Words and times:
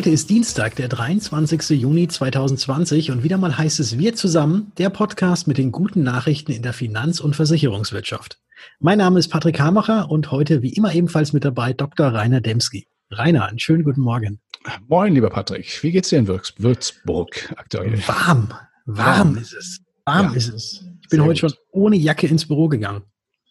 Heute 0.00 0.08
ist 0.08 0.30
Dienstag, 0.30 0.76
der 0.76 0.88
23. 0.88 1.78
Juni 1.78 2.08
2020 2.08 3.10
und 3.10 3.22
wieder 3.22 3.36
mal 3.36 3.58
heißt 3.58 3.80
es 3.80 3.98
Wir 3.98 4.14
zusammen, 4.14 4.72
der 4.78 4.88
Podcast 4.88 5.46
mit 5.46 5.58
den 5.58 5.72
guten 5.72 6.02
Nachrichten 6.02 6.52
in 6.52 6.62
der 6.62 6.72
Finanz- 6.72 7.20
und 7.20 7.36
Versicherungswirtschaft. 7.36 8.38
Mein 8.78 8.96
Name 8.96 9.18
ist 9.18 9.28
Patrick 9.28 9.60
Hamacher 9.60 10.10
und 10.10 10.30
heute 10.30 10.62
wie 10.62 10.72
immer 10.72 10.94
ebenfalls 10.94 11.34
mit 11.34 11.44
dabei 11.44 11.74
Dr. 11.74 12.14
Rainer 12.14 12.40
Demski. 12.40 12.86
Rainer, 13.10 13.44
einen 13.44 13.58
schönen 13.58 13.84
guten 13.84 14.00
Morgen. 14.00 14.40
Moin, 14.88 15.12
lieber 15.12 15.28
Patrick. 15.28 15.82
Wie 15.82 15.90
geht's 15.90 16.08
dir 16.08 16.20
in 16.20 16.28
Würzburg 16.28 17.52
aktuell? 17.58 17.98
Warm. 18.08 18.54
Warm 18.86 19.36
ist 19.36 19.52
es. 19.52 19.82
Warm 20.06 20.30
ja. 20.30 20.32
ist 20.32 20.48
es. 20.48 20.82
Ich 21.02 21.10
bin 21.10 21.20
Sehr 21.20 21.28
heute 21.28 21.42
gut. 21.42 21.50
schon 21.50 21.60
ohne 21.72 21.96
Jacke 21.96 22.26
ins 22.26 22.48
Büro 22.48 22.68
gegangen. 22.68 23.02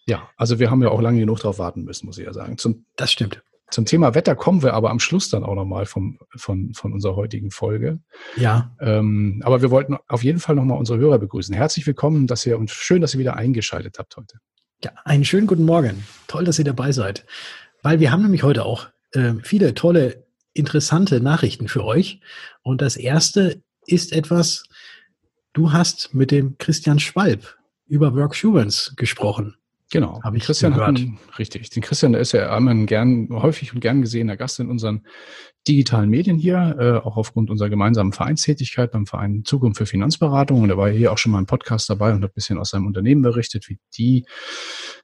Ja, 0.08 0.28
also 0.36 0.58
wir 0.58 0.72
haben 0.72 0.82
ja 0.82 0.90
auch 0.90 1.00
lange 1.00 1.20
genug 1.20 1.42
darauf 1.42 1.60
warten 1.60 1.84
müssen, 1.84 2.08
muss 2.08 2.18
ich 2.18 2.26
ja 2.26 2.34
sagen. 2.34 2.58
Zum, 2.58 2.86
das 2.96 3.12
stimmt. 3.12 3.44
Zum 3.72 3.86
Thema 3.86 4.16
Wetter 4.16 4.36
kommen 4.36 4.64
wir 4.64 4.74
aber 4.74 4.90
am 4.90 5.00
Schluss 5.00 5.30
dann 5.30 5.44
auch 5.44 5.56
nochmal 5.56 5.86
von, 5.86 6.18
von 6.36 6.94
unserer 6.94 7.16
heutigen 7.16 7.52
Folge. 7.52 8.00
Ja. 8.36 8.76
Ähm, 8.80 9.42
aber 9.46 9.62
wir 9.62 9.70
wollten 9.70 9.98
auf 10.08 10.24
jeden 10.24 10.40
Fall 10.40 10.56
nochmal 10.56 10.78
unsere 10.78 10.98
Hörer 10.98 11.20
begrüßen. 11.20 11.54
Herzlich 11.54 11.86
willkommen, 11.86 12.26
dass 12.26 12.46
ihr 12.46 12.58
und 12.58 12.72
schön, 12.72 13.02
dass 13.02 13.14
ihr 13.14 13.20
wieder 13.20 13.36
eingeschaltet 13.36 14.00
habt 14.00 14.18
heute. 14.18 14.40
Ja, 14.84 14.92
einen 15.04 15.26
schönen 15.26 15.46
guten 15.46 15.66
Morgen. 15.66 16.04
Toll, 16.28 16.46
dass 16.46 16.58
ihr 16.58 16.66
dabei 16.66 16.92
seid. 16.92 17.26
Weil 17.84 18.00
wir 18.00 18.12
haben 18.12 18.24
nämlich 18.24 18.44
heute 18.44 18.66
auch 18.66 18.88
äh, 19.12 19.34
viele 19.44 19.74
tolle, 19.74 20.26
interessante 20.54 21.22
Nachrichten 21.22 21.68
für 21.68 21.84
euch. 21.84 22.22
Und 22.64 22.82
das 22.82 22.98
erste 22.98 23.62
ist 23.86 24.14
etwas, 24.14 24.64
du 25.54 25.74
hast 25.74 26.14
mit 26.14 26.32
dem 26.32 26.58
Christian 26.58 27.00
Schwalb 27.00 27.58
über 27.88 28.16
Worksurance 28.16 28.94
gesprochen. 28.96 29.56
Genau. 29.92 30.22
Habe 30.24 30.38
ich 30.38 30.44
Christian 30.44 30.74
gehört. 30.74 30.98
Einen, 30.98 31.18
richtig. 31.40 31.72
Den 31.72 31.82
Christian, 31.82 32.12
der 32.12 32.22
ist 32.22 32.32
ja 32.32 32.56
einmal 32.56 32.76
ein 32.76 32.86
gern, 32.86 33.28
häufig 33.32 33.74
und 33.74 33.80
gern 33.80 34.02
gesehener 34.02 34.38
Gast 34.38 34.60
in 34.60 34.70
unseren 34.70 35.06
digitalen 35.68 36.10
Medien 36.10 36.38
hier, 36.38 36.76
äh, 36.80 37.06
auch 37.06 37.18
aufgrund 37.18 37.50
unserer 37.50 37.70
gemeinsamen 37.70 38.14
Vereinstätigkeit 38.14 38.92
beim 38.92 39.08
Verein 39.08 39.44
Zukunft 39.46 39.80
für 39.80 39.88
Finanzberatung. 39.88 40.62
Und 40.62 40.70
er 40.70 40.78
war 40.78 40.90
hier 40.90 41.12
auch 41.12 41.18
schon 41.18 41.32
mal 41.32 41.40
im 41.40 41.48
Podcast 41.48 41.90
dabei 41.90 42.14
und 42.14 42.24
hat 42.24 42.32
ein 42.32 42.36
bisschen 42.36 42.60
aus 42.60 42.70
seinem 42.70 42.86
Unternehmen 42.86 43.24
berichtet, 43.24 43.68
wie 43.68 43.80
die 43.98 44.26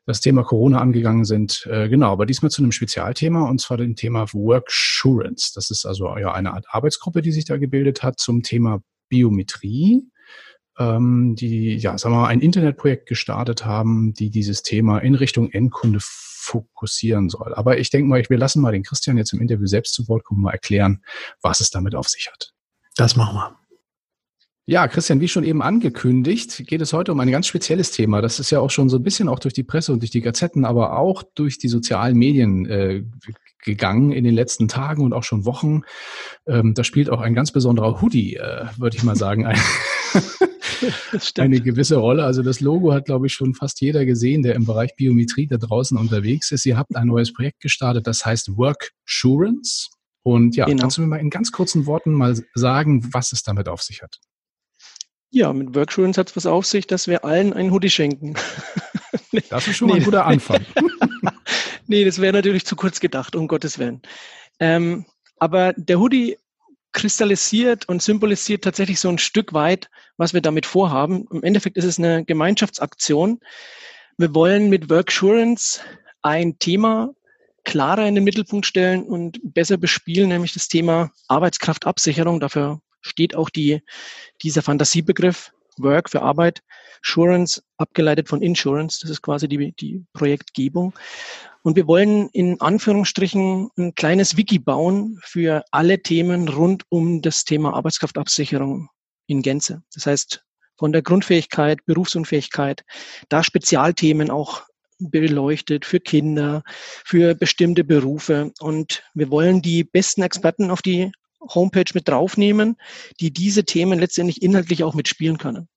das 0.05 0.21
Thema 0.21 0.43
Corona 0.43 0.79
angegangen 0.79 1.25
sind. 1.25 1.67
Äh, 1.69 1.89
genau, 1.89 2.11
aber 2.11 2.27
diesmal 2.27 2.51
zu 2.51 2.61
einem 2.61 2.71
Spezialthema 2.71 3.49
und 3.49 3.59
zwar 3.59 3.77
dem 3.77 3.95
Thema 3.95 4.31
Worksurance. 4.33 5.51
Das 5.55 5.71
ist 5.71 5.85
also 5.85 6.15
ja 6.17 6.31
eine 6.31 6.53
Art 6.53 6.65
Arbeitsgruppe, 6.69 7.23
die 7.23 7.31
sich 7.31 7.45
da 7.45 7.57
gebildet 7.57 8.03
hat 8.03 8.19
zum 8.19 8.43
Thema 8.43 8.81
Biometrie 9.09 10.03
ähm, 10.77 11.35
die, 11.35 11.75
ja, 11.75 11.97
sagen 11.97 12.15
wir 12.15 12.21
mal, 12.21 12.27
ein 12.27 12.41
Internetprojekt 12.41 13.07
gestartet 13.07 13.65
haben, 13.65 14.13
die 14.13 14.29
dieses 14.29 14.63
Thema 14.63 14.99
in 14.99 15.15
Richtung 15.15 15.51
Endkunde 15.51 15.99
fokussieren 16.01 17.29
soll. 17.29 17.53
Aber 17.55 17.79
ich 17.79 17.89
denke 17.89 18.07
mal, 18.07 18.23
wir 18.27 18.37
lassen 18.37 18.61
mal 18.61 18.71
den 18.71 18.83
Christian 18.83 19.17
jetzt 19.17 19.33
im 19.33 19.41
Interview 19.41 19.65
selbst 19.65 19.93
zu 19.93 20.07
Wort 20.07 20.23
kommen, 20.23 20.41
mal 20.41 20.51
erklären, 20.51 21.03
was 21.41 21.59
es 21.59 21.71
damit 21.71 21.95
auf 21.95 22.07
sich 22.07 22.29
hat. 22.31 22.53
Das 22.95 23.15
machen 23.15 23.35
wir. 23.35 23.57
Ja, 24.67 24.87
Christian, 24.87 25.19
wie 25.19 25.27
schon 25.27 25.43
eben 25.43 25.61
angekündigt, 25.61 26.65
geht 26.65 26.81
es 26.81 26.91
heute 26.91 27.11
um 27.11 27.19
ein 27.19 27.29
ganz 27.29 27.45
spezielles 27.45 27.91
Thema. 27.91 28.21
Das 28.21 28.39
ist 28.39 28.49
ja 28.49 28.59
auch 28.59 28.71
schon 28.71 28.89
so 28.89 28.97
ein 28.97 29.03
bisschen 29.03 29.29
auch 29.29 29.37
durch 29.37 29.53
die 29.53 29.63
Presse 29.63 29.93
und 29.93 29.99
durch 29.99 30.09
die 30.09 30.21
Gazetten, 30.21 30.65
aber 30.65 30.97
auch 30.97 31.21
durch 31.35 31.59
die 31.59 31.67
sozialen 31.67 32.17
Medien 32.17 32.65
äh, 32.65 33.03
gegangen 33.63 34.11
in 34.11 34.23
den 34.23 34.33
letzten 34.33 34.67
Tagen 34.67 35.03
und 35.03 35.13
auch 35.13 35.23
schon 35.23 35.45
Wochen. 35.45 35.81
Ähm, 36.47 36.73
da 36.73 36.83
spielt 36.83 37.11
auch 37.11 37.21
ein 37.21 37.35
ganz 37.35 37.51
besonderer 37.51 38.01
Hoodie, 38.01 38.37
äh, 38.37 38.65
würde 38.77 38.97
ich 38.97 39.03
mal 39.03 39.15
sagen, 39.15 39.45
ein, 39.45 39.59
eine 41.37 41.61
gewisse 41.61 41.97
Rolle. 41.97 42.23
Also 42.23 42.43
das 42.43 42.59
Logo 42.59 42.93
hat, 42.93 43.05
glaube 43.05 43.27
ich, 43.27 43.33
schon 43.33 43.53
fast 43.53 43.81
jeder 43.81 44.05
gesehen, 44.05 44.43
der 44.43 44.55
im 44.55 44.65
Bereich 44.65 44.95
Biometrie 44.95 45.47
da 45.47 45.57
draußen 45.57 45.97
unterwegs 45.97 46.51
ist. 46.51 46.65
Ihr 46.65 46.77
habt 46.77 46.95
ein 46.95 47.07
neues 47.07 47.33
Projekt 47.33 47.61
gestartet, 47.61 48.07
das 48.07 48.25
heißt 48.25 48.57
Worksurance. 48.57 49.89
Und 50.23 50.55
ja, 50.55 50.65
genau. 50.65 50.81
kannst 50.81 50.97
du 50.97 51.01
mir 51.01 51.07
mal 51.07 51.17
in 51.17 51.29
ganz 51.29 51.51
kurzen 51.51 51.85
Worten 51.85 52.13
mal 52.13 52.35
sagen, 52.55 53.13
was 53.13 53.31
es 53.31 53.43
damit 53.43 53.67
auf 53.67 53.81
sich 53.81 54.01
hat? 54.01 54.19
Ja, 55.29 55.51
mit 55.53 55.75
Worksurance 55.75 56.19
hat 56.19 56.29
es 56.29 56.35
was 56.35 56.45
auf 56.45 56.65
sich, 56.65 56.87
dass 56.87 57.07
wir 57.07 57.25
allen 57.25 57.53
einen 57.53 57.71
Hoodie 57.71 57.89
schenken. 57.89 58.35
das 59.49 59.67
ist 59.67 59.77
schon 59.77 59.89
mal 59.89 59.97
ein 59.97 60.03
guter 60.03 60.25
Anfang. 60.25 60.65
nee, 61.87 62.05
das 62.05 62.19
wäre 62.19 62.33
natürlich 62.33 62.65
zu 62.65 62.75
kurz 62.75 62.99
gedacht, 62.99 63.35
um 63.35 63.47
Gottes 63.47 63.77
Willen. 63.77 64.01
Ähm, 64.59 65.05
aber 65.37 65.73
der 65.73 65.99
Hoodie 65.99 66.37
kristallisiert 66.95 67.87
und 67.87 68.01
symbolisiert 68.01 68.63
tatsächlich 68.63 68.99
so 68.99 69.09
ein 69.09 69.19
Stück 69.19 69.53
weit, 69.53 69.89
was 70.17 70.33
wir 70.33 70.41
damit 70.41 70.65
vorhaben. 70.65 71.27
Im 71.31 71.43
Endeffekt 71.43 71.77
ist 71.77 71.83
es 71.83 71.99
eine 71.99 72.25
Gemeinschaftsaktion. 72.25 73.39
Wir 74.17 74.33
wollen 74.33 74.69
mit 74.69 74.89
Worksurance 74.89 75.81
ein 76.21 76.57
Thema 76.57 77.13
klarer 77.65 78.07
in 78.07 78.15
den 78.15 78.23
Mittelpunkt 78.23 78.65
stellen 78.65 79.03
und 79.03 79.39
besser 79.43 79.77
bespielen, 79.77 80.29
nämlich 80.29 80.53
das 80.53 80.69
Thema 80.69 81.11
Arbeitskraftabsicherung. 81.27 82.39
Dafür 82.39 82.79
steht 83.01 83.35
auch 83.35 83.49
die, 83.49 83.83
dieser 84.41 84.61
Fantasiebegriff 84.61 85.51
Work 85.77 86.09
für 86.09 86.21
Arbeit, 86.21 86.61
Surance 87.03 87.61
abgeleitet 87.77 88.29
von 88.29 88.41
Insurance. 88.41 88.99
Das 89.01 89.11
ist 89.11 89.21
quasi 89.21 89.49
die, 89.49 89.73
die 89.73 90.05
Projektgebung. 90.13 90.93
Und 91.65 91.75
wir 91.75 91.87
wollen 91.87 92.29
in 92.29 92.61
Anführungsstrichen 92.61 93.71
ein 93.75 93.95
kleines 93.95 94.37
Wiki 94.37 94.59
bauen 94.59 95.17
für 95.23 95.63
alle 95.71 95.99
Themen 95.99 96.47
rund 96.47 96.83
um 96.89 97.23
das 97.23 97.43
Thema 97.43 97.73
Arbeitskraftabsicherung 97.73 98.89
in 99.25 99.41
Gänze. 99.41 99.81
Das 99.91 100.05
heißt, 100.05 100.45
von 100.77 100.91
der 100.91 101.01
Grundfähigkeit, 101.01 101.83
Berufsunfähigkeit, 101.87 102.83
da 103.29 103.43
Spezialthemen 103.43 104.29
auch 104.29 104.61
beleuchtet 104.99 105.85
für 105.85 105.99
Kinder, 105.99 106.61
für 107.03 107.33
bestimmte 107.33 107.83
Berufe. 107.83 108.51
Und 108.59 109.01
wir 109.15 109.31
wollen 109.31 109.63
die 109.63 109.83
besten 109.83 110.21
Experten 110.21 110.69
auf 110.69 110.83
die 110.83 111.11
Homepage 111.41 111.91
mit 111.95 112.07
draufnehmen, 112.07 112.77
die 113.19 113.31
diese 113.31 113.65
Themen 113.65 113.97
letztendlich 113.97 114.43
inhaltlich 114.43 114.83
auch 114.83 114.93
mitspielen 114.93 115.39
können. 115.39 115.67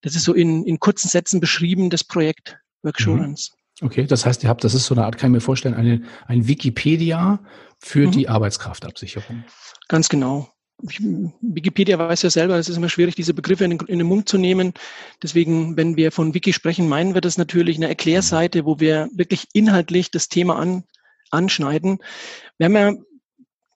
Das 0.00 0.14
ist 0.14 0.24
so 0.24 0.32
in, 0.32 0.64
in 0.64 0.80
kurzen 0.80 1.08
Sätzen 1.10 1.38
beschrieben, 1.38 1.90
das 1.90 2.02
Projekt 2.02 2.58
Worksurance. 2.82 3.50
Mhm. 3.52 3.57
Okay, 3.80 4.06
das 4.06 4.26
heißt, 4.26 4.42
ihr 4.42 4.48
habt, 4.48 4.64
das 4.64 4.74
ist 4.74 4.86
so 4.86 4.94
eine 4.94 5.04
Art, 5.04 5.18
kann 5.18 5.30
ich 5.30 5.34
mir 5.34 5.40
vorstellen, 5.40 5.74
eine, 5.74 6.02
ein 6.26 6.48
Wikipedia 6.48 7.40
für 7.78 8.06
mhm. 8.06 8.12
die 8.12 8.28
Arbeitskraftabsicherung. 8.28 9.44
Ganz 9.88 10.08
genau. 10.08 10.48
Wikipedia 10.80 11.98
weiß 11.98 12.22
ja 12.22 12.30
selber, 12.30 12.56
es 12.56 12.68
ist 12.68 12.76
immer 12.76 12.88
schwierig, 12.88 13.16
diese 13.16 13.34
Begriffe 13.34 13.64
in 13.64 13.70
den, 13.70 13.80
in 13.88 13.98
den, 13.98 14.06
Mund 14.06 14.28
zu 14.28 14.38
nehmen. 14.38 14.74
Deswegen, 15.22 15.76
wenn 15.76 15.96
wir 15.96 16.12
von 16.12 16.34
Wiki 16.34 16.52
sprechen, 16.52 16.88
meinen 16.88 17.14
wir 17.14 17.20
das 17.20 17.36
natürlich 17.36 17.76
eine 17.76 17.88
Erklärseite, 17.88 18.64
wo 18.64 18.78
wir 18.78 19.08
wirklich 19.12 19.46
inhaltlich 19.52 20.10
das 20.12 20.28
Thema 20.28 20.56
an, 20.56 20.84
anschneiden. 21.30 21.98
Wir 22.58 22.66
haben 22.66 22.76
ja, 22.76 22.94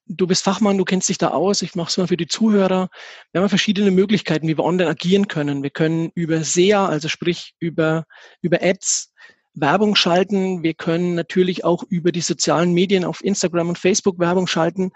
du 0.07 0.27
bist 0.27 0.43
Fachmann, 0.43 0.77
du 0.77 0.85
kennst 0.85 1.09
dich 1.09 1.17
da 1.17 1.29
aus, 1.29 1.61
ich 1.61 1.75
mache 1.75 1.89
es 1.89 1.97
mal 1.97 2.07
für 2.07 2.17
die 2.17 2.27
Zuhörer. 2.27 2.89
Wir 3.31 3.39
haben 3.39 3.45
ja 3.45 3.49
verschiedene 3.49 3.91
Möglichkeiten, 3.91 4.47
wie 4.47 4.57
wir 4.57 4.63
online 4.63 4.89
agieren 4.89 5.27
können. 5.27 5.61
Wir 5.61 5.71
können 5.71 6.09
über 6.15 6.43
SEA, 6.45 6.85
also 6.85 7.09
sprich 7.09 7.53
über, 7.59 8.05
über 8.41 8.59
Ads, 8.61 9.13
Werbung 9.55 9.95
schalten. 9.95 10.63
Wir 10.63 10.73
können 10.73 11.15
natürlich 11.15 11.63
auch 11.63 11.83
über 11.83 12.11
die 12.11 12.21
sozialen 12.21 12.73
Medien 12.73 13.05
auf 13.05 13.23
Instagram 13.23 13.69
und 13.69 13.77
Facebook 13.77 14.19
Werbung 14.19 14.47
schalten. 14.47 14.91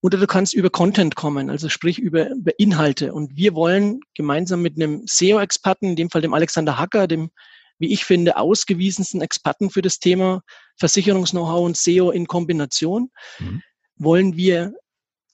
Oder 0.00 0.18
du 0.18 0.26
kannst 0.26 0.54
über 0.54 0.70
Content 0.70 1.14
kommen, 1.14 1.50
also 1.50 1.68
sprich 1.68 1.98
über, 1.98 2.30
über 2.30 2.58
Inhalte. 2.58 3.12
Und 3.12 3.36
wir 3.36 3.54
wollen 3.54 4.00
gemeinsam 4.14 4.62
mit 4.62 4.76
einem 4.76 5.02
SEO-Experten, 5.06 5.90
in 5.90 5.96
dem 5.96 6.10
Fall 6.10 6.22
dem 6.22 6.34
Alexander 6.34 6.78
Hacker, 6.78 7.06
dem, 7.06 7.30
wie 7.78 7.92
ich 7.92 8.04
finde, 8.04 8.36
ausgewiesensten 8.36 9.20
Experten 9.20 9.70
für 9.70 9.82
das 9.82 9.98
Thema 9.98 10.42
Versicherungs-Know-how 10.78 11.64
und 11.64 11.76
SEO 11.76 12.10
in 12.10 12.26
Kombination, 12.26 13.10
mhm. 13.38 13.62
wollen 13.96 14.36
wir 14.36 14.74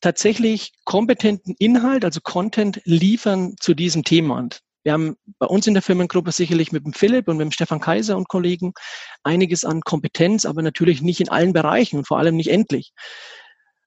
tatsächlich 0.00 0.72
kompetenten 0.84 1.54
Inhalt, 1.58 2.04
also 2.04 2.20
Content 2.22 2.80
liefern 2.84 3.54
zu 3.58 3.74
diesem 3.74 4.04
Thema. 4.04 4.36
Und 4.36 4.60
wir 4.84 4.92
haben 4.92 5.16
bei 5.38 5.46
uns 5.46 5.66
in 5.66 5.74
der 5.74 5.82
Firmengruppe 5.82 6.30
sicherlich 6.30 6.70
mit 6.70 6.84
dem 6.84 6.92
Philipp 6.92 7.26
und 7.28 7.38
mit 7.38 7.46
dem 7.46 7.52
Stefan 7.52 7.80
Kaiser 7.80 8.16
und 8.16 8.28
Kollegen 8.28 8.74
einiges 9.22 9.64
an 9.64 9.80
Kompetenz, 9.80 10.44
aber 10.44 10.62
natürlich 10.62 11.02
nicht 11.02 11.20
in 11.20 11.30
allen 11.30 11.52
Bereichen 11.52 11.98
und 11.98 12.06
vor 12.06 12.18
allem 12.18 12.36
nicht 12.36 12.50
endlich. 12.50 12.92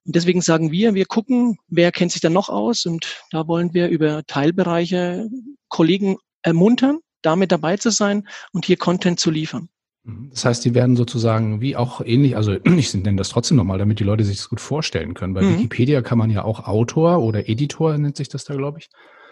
Und 0.04 0.16
deswegen 0.16 0.40
sagen 0.40 0.72
wir, 0.72 0.94
wir 0.94 1.06
gucken, 1.06 1.58
wer 1.68 1.92
kennt 1.92 2.12
sich 2.12 2.20
da 2.20 2.30
noch 2.30 2.48
aus 2.48 2.84
und 2.84 3.22
da 3.30 3.46
wollen 3.46 3.74
wir 3.74 3.88
über 3.88 4.24
Teilbereiche 4.26 5.28
Kollegen 5.68 6.16
ermuntern, 6.42 6.98
damit 7.22 7.52
dabei 7.52 7.76
zu 7.76 7.90
sein 7.90 8.26
und 8.52 8.64
hier 8.66 8.76
Content 8.76 9.20
zu 9.20 9.30
liefern. 9.30 9.68
Mhm. 10.04 10.30
Das 10.30 10.44
heißt, 10.44 10.64
die 10.64 10.74
werden 10.74 10.96
sozusagen 10.96 11.60
wie 11.60 11.76
auch 11.76 12.00
ähnlich, 12.00 12.36
also 12.36 12.52
ich 12.64 12.92
nenne 12.94 13.18
das 13.18 13.28
trotzdem 13.28 13.56
nochmal, 13.56 13.78
damit 13.78 14.00
die 14.00 14.04
Leute 14.04 14.24
sich 14.24 14.38
das 14.38 14.48
gut 14.48 14.60
vorstellen 14.60 15.14
können. 15.14 15.34
Bei 15.34 15.42
mhm. 15.42 15.58
Wikipedia 15.58 16.02
kann 16.02 16.18
man 16.18 16.30
ja 16.30 16.42
auch 16.42 16.66
Autor 16.66 17.20
oder 17.20 17.48
Editor, 17.48 17.96
nennt 17.98 18.16
sich 18.16 18.28
das 18.28 18.44
da, 18.44 18.54
glaube 18.54 18.78
ich, 18.80 18.88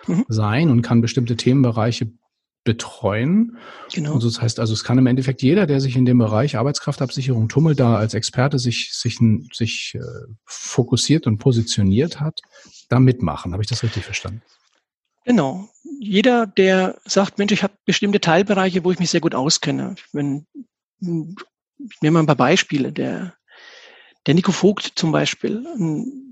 mhm. 0.06 0.24
sein 0.28 0.70
und 0.70 0.82
kann 0.82 1.00
bestimmte 1.00 1.36
Themenbereiche 1.36 2.10
betreuen. 2.66 3.56
Genau. 3.94 4.14
Und 4.14 4.24
das 4.24 4.42
heißt 4.42 4.60
also, 4.60 4.74
es 4.74 4.84
kann 4.84 4.98
im 4.98 5.06
Endeffekt 5.06 5.40
jeder, 5.40 5.66
der 5.66 5.80
sich 5.80 5.96
in 5.96 6.04
dem 6.04 6.18
Bereich 6.18 6.56
Arbeitskraftabsicherung 6.56 7.48
tummelt, 7.48 7.80
da 7.80 7.96
als 7.96 8.12
Experte 8.12 8.58
sich, 8.58 8.92
sich, 8.92 9.18
sich 9.52 9.94
äh, 9.94 10.00
fokussiert 10.44 11.26
und 11.26 11.38
positioniert 11.38 12.20
hat, 12.20 12.40
da 12.90 13.00
mitmachen. 13.00 13.52
Habe 13.52 13.62
ich 13.62 13.68
das 13.68 13.82
richtig 13.82 14.04
verstanden? 14.04 14.42
Genau. 15.24 15.68
Jeder, 15.98 16.46
der 16.46 16.98
sagt, 17.04 17.38
Mensch, 17.38 17.52
ich 17.52 17.62
habe 17.62 17.74
bestimmte 17.84 18.20
Teilbereiche, 18.20 18.84
wo 18.84 18.92
ich 18.92 18.98
mich 18.98 19.10
sehr 19.10 19.20
gut 19.20 19.34
auskenne. 19.34 19.94
Wenn, 20.12 20.46
ich 21.00 22.00
nehme 22.00 22.14
mal 22.14 22.20
ein 22.20 22.26
paar 22.26 22.36
Beispiele. 22.36 22.92
Der, 22.92 23.34
der 24.26 24.34
Nico 24.34 24.52
Vogt 24.52 24.92
zum 24.96 25.12
Beispiel, 25.12 25.64
ein 25.78 26.25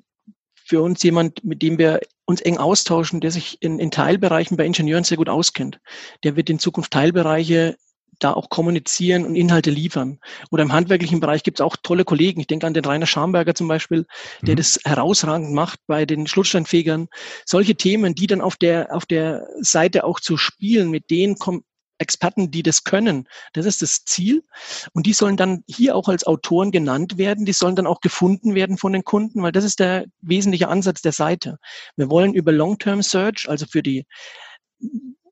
für 0.65 0.83
uns 0.83 1.03
jemand, 1.03 1.45
mit 1.45 1.63
dem 1.63 1.79
wir 1.79 2.01
uns 2.25 2.41
eng 2.41 2.57
austauschen, 2.57 3.21
der 3.21 3.31
sich 3.31 3.59
in, 3.61 3.79
in 3.79 3.91
Teilbereichen 3.91 4.57
bei 4.57 4.65
Ingenieuren 4.65 5.05
sehr 5.05 5.19
gut 5.19 5.29
auskennt. 5.29 5.79
Der 6.25 6.37
wird 6.37 6.51
in 6.51 6.59
Zukunft 6.59 6.93
Teilbereiche 6.93 7.77
da 8.19 8.33
auch 8.33 8.49
kommunizieren 8.49 9.25
und 9.25 9.35
Inhalte 9.35 9.71
liefern. 9.71 10.19
Oder 10.51 10.63
im 10.63 10.73
handwerklichen 10.73 11.21
Bereich 11.21 11.43
gibt 11.43 11.59
es 11.59 11.65
auch 11.65 11.77
tolle 11.83 12.05
Kollegen. 12.05 12.41
Ich 12.41 12.47
denke 12.47 12.67
an 12.67 12.75
den 12.75 12.85
Rainer 12.85 13.07
Schamberger 13.07 13.55
zum 13.55 13.69
Beispiel, 13.69 14.07
der 14.43 14.55
mhm. 14.55 14.59
das 14.59 14.79
herausragend 14.85 15.53
macht 15.53 15.81
bei 15.87 16.07
den 16.07 16.27
Schlusssteinfegern. 16.27 17.09
Solche 17.45 17.75
Themen, 17.75 18.15
die 18.15 18.27
dann 18.27 18.41
auf 18.41 18.57
der, 18.57 18.95
auf 18.95 19.05
der 19.05 19.47
Seite 19.61 20.05
auch 20.05 20.21
zu 20.21 20.37
spielen, 20.37 20.91
mit 20.91 21.11
denen 21.11 21.37
kommt 21.39 21.65
Experten, 22.05 22.51
die 22.51 22.63
das 22.63 22.85
können. 22.85 23.27
Das 23.53 23.67
ist 23.67 23.83
das 23.83 24.05
Ziel. 24.05 24.45
Und 24.93 25.07
die 25.07 25.13
sollen 25.13 25.37
dann 25.37 25.65
hier 25.67 25.97
auch 25.97 26.09
als 26.09 26.25
Autoren 26.25 26.71
genannt 26.71 27.19
werden. 27.19 27.45
Die 27.45 27.53
sollen 27.53 27.75
dann 27.75 27.89
auch 27.89 28.01
gefunden 28.01 28.55
werden 28.55 28.79
von 28.79 28.93
den 28.93 29.03
Kunden, 29.03 29.43
weil 29.43 29.53
das 29.53 29.65
ist 29.65 29.81
der 29.81 30.05
wesentliche 30.21 30.69
Ansatz 30.69 31.03
der 31.03 31.13
Seite. 31.13 31.59
Wir 31.97 32.11
wollen 32.11 32.35
über 32.35 32.53
Long-Term 32.53 33.03
Search, 33.03 33.49
also 33.49 33.67
für 33.67 33.83
die 33.83 34.07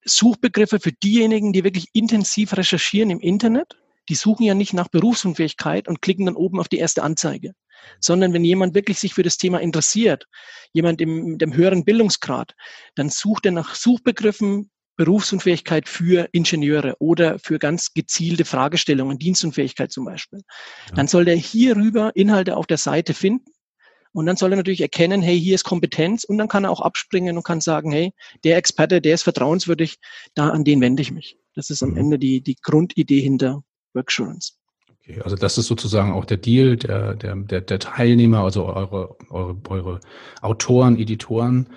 Suchbegriffe 0.04 0.80
für 0.80 0.92
diejenigen, 0.92 1.52
die 1.52 1.64
wirklich 1.64 1.88
intensiv 1.92 2.56
recherchieren 2.56 3.10
im 3.10 3.20
Internet. 3.20 3.76
Die 4.08 4.16
suchen 4.16 4.44
ja 4.44 4.54
nicht 4.54 4.72
nach 4.72 4.88
Berufsunfähigkeit 4.88 5.86
und 5.86 6.02
klicken 6.02 6.26
dann 6.26 6.34
oben 6.34 6.58
auf 6.58 6.68
die 6.68 6.78
erste 6.78 7.04
Anzeige, 7.04 7.52
sondern 8.00 8.32
wenn 8.32 8.44
jemand 8.44 8.74
wirklich 8.74 8.98
sich 8.98 9.14
für 9.14 9.22
das 9.22 9.36
Thema 9.36 9.60
interessiert, 9.60 10.26
jemand 10.72 11.00
im, 11.00 11.38
dem 11.38 11.54
höheren 11.54 11.84
Bildungsgrad, 11.84 12.54
dann 12.96 13.10
sucht 13.10 13.46
er 13.46 13.52
nach 13.52 13.76
Suchbegriffen 13.76 14.71
Berufsunfähigkeit 14.96 15.88
für 15.88 16.28
Ingenieure 16.32 16.96
oder 16.98 17.38
für 17.38 17.58
ganz 17.58 17.94
gezielte 17.94 18.44
Fragestellungen, 18.44 19.18
Dienstunfähigkeit 19.18 19.90
zum 19.90 20.04
Beispiel. 20.04 20.40
Ja. 20.88 20.94
Dann 20.96 21.08
soll 21.08 21.24
der 21.24 21.36
hierüber 21.36 22.12
Inhalte 22.14 22.56
auf 22.56 22.66
der 22.66 22.78
Seite 22.78 23.14
finden 23.14 23.52
und 24.12 24.26
dann 24.26 24.36
soll 24.36 24.52
er 24.52 24.56
natürlich 24.56 24.82
erkennen, 24.82 25.22
hey, 25.22 25.38
hier 25.38 25.54
ist 25.54 25.64
Kompetenz 25.64 26.24
und 26.24 26.38
dann 26.38 26.48
kann 26.48 26.64
er 26.64 26.70
auch 26.70 26.80
abspringen 26.80 27.36
und 27.36 27.44
kann 27.44 27.60
sagen, 27.60 27.90
hey, 27.90 28.12
der 28.44 28.58
Experte, 28.58 29.00
der 29.00 29.14
ist 29.14 29.22
vertrauenswürdig, 29.22 29.98
da 30.34 30.50
an 30.50 30.64
den 30.64 30.80
wende 30.80 31.02
ich 31.02 31.10
mich. 31.10 31.38
Das 31.54 31.70
ist 31.70 31.82
am 31.82 31.92
mhm. 31.92 31.98
Ende 31.98 32.18
die, 32.18 32.42
die 32.42 32.56
Grundidee 32.60 33.20
hinter 33.20 33.62
Worksurance. 33.94 34.52
Okay, 35.00 35.20
also 35.22 35.34
das 35.34 35.58
ist 35.58 35.66
sozusagen 35.66 36.12
auch 36.12 36.24
der 36.26 36.36
Deal 36.36 36.76
der, 36.76 37.14
der, 37.14 37.34
der, 37.36 37.60
der 37.62 37.78
Teilnehmer, 37.78 38.40
also 38.40 38.66
eure, 38.66 39.16
eure, 39.30 39.56
eure 39.68 40.00
Autoren, 40.42 40.98
Editoren, 40.98 41.68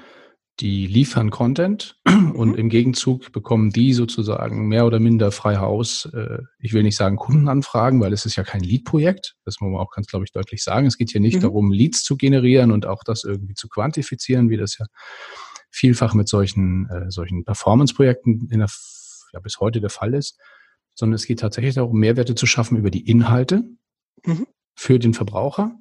die 0.60 0.88
liefern 0.88 1.32
Content 1.32 2.00
und 2.06 2.52
mhm. 2.52 2.56
im 2.56 2.70
Gegenzug 2.70 3.32
bekommen 3.32 3.72
die 3.72 3.94
sozusagen 3.94 4.68
mehr 4.68 4.86
oder 4.86 5.00
minder 5.00 5.32
frei 5.32 5.58
Haus. 5.58 6.06
Äh, 6.14 6.40
ich 6.60 6.74
will 6.74 6.84
nicht 6.84 6.96
sagen 6.96 7.18
Kundenanfragen, 7.18 8.00
weil 8.00 8.14
es 8.14 8.26
ist 8.26 8.36
ja 8.36 8.44
kein 8.44 8.62
Lead-Projekt. 8.62 9.36
Das 9.44 9.60
muss 9.60 9.72
man 9.72 9.82
auch 9.82 9.92
ganz, 9.92 10.08
glaube 10.08 10.26
ich, 10.26 10.32
deutlich 10.32 10.64
sagen. 10.64 10.88
Es 10.88 10.98
geht 10.98 11.12
hier 11.12 11.22
nicht 11.22 11.38
mhm. 11.38 11.42
darum, 11.42 11.72
Leads 11.72 12.04
zu 12.04 12.16
generieren 12.16 12.72
und 12.72 12.86
auch 12.86 13.04
das 13.04 13.24
irgendwie 13.24 13.54
zu 13.54 13.68
quantifizieren, 13.68 14.50
wie 14.50 14.58
das 14.58 14.78
ja 14.78 14.86
vielfach 15.70 16.14
mit 16.14 16.30
solchen, 16.30 16.90
äh, 16.90 17.12
solchen 17.12 17.44
Performance-Projekten 17.44 18.48
in 18.50 18.60
der, 18.60 18.70
ja, 19.34 19.40
bis 19.42 19.60
heute 19.60 19.82
der 19.82 19.90
Fall 19.90 20.14
ist, 20.14 20.40
sondern 20.94 21.16
es 21.16 21.26
geht 21.26 21.42
tatsächlich 21.42 21.76
darum, 21.76 22.00
Mehrwerte 22.00 22.34
zu 22.34 22.46
schaffen 22.46 22.78
über 22.78 22.92
die 22.92 23.10
Inhalte 23.10 23.64
mhm. 24.26 24.48
für 24.76 25.00
den 25.00 25.14
Verbraucher. 25.14 25.78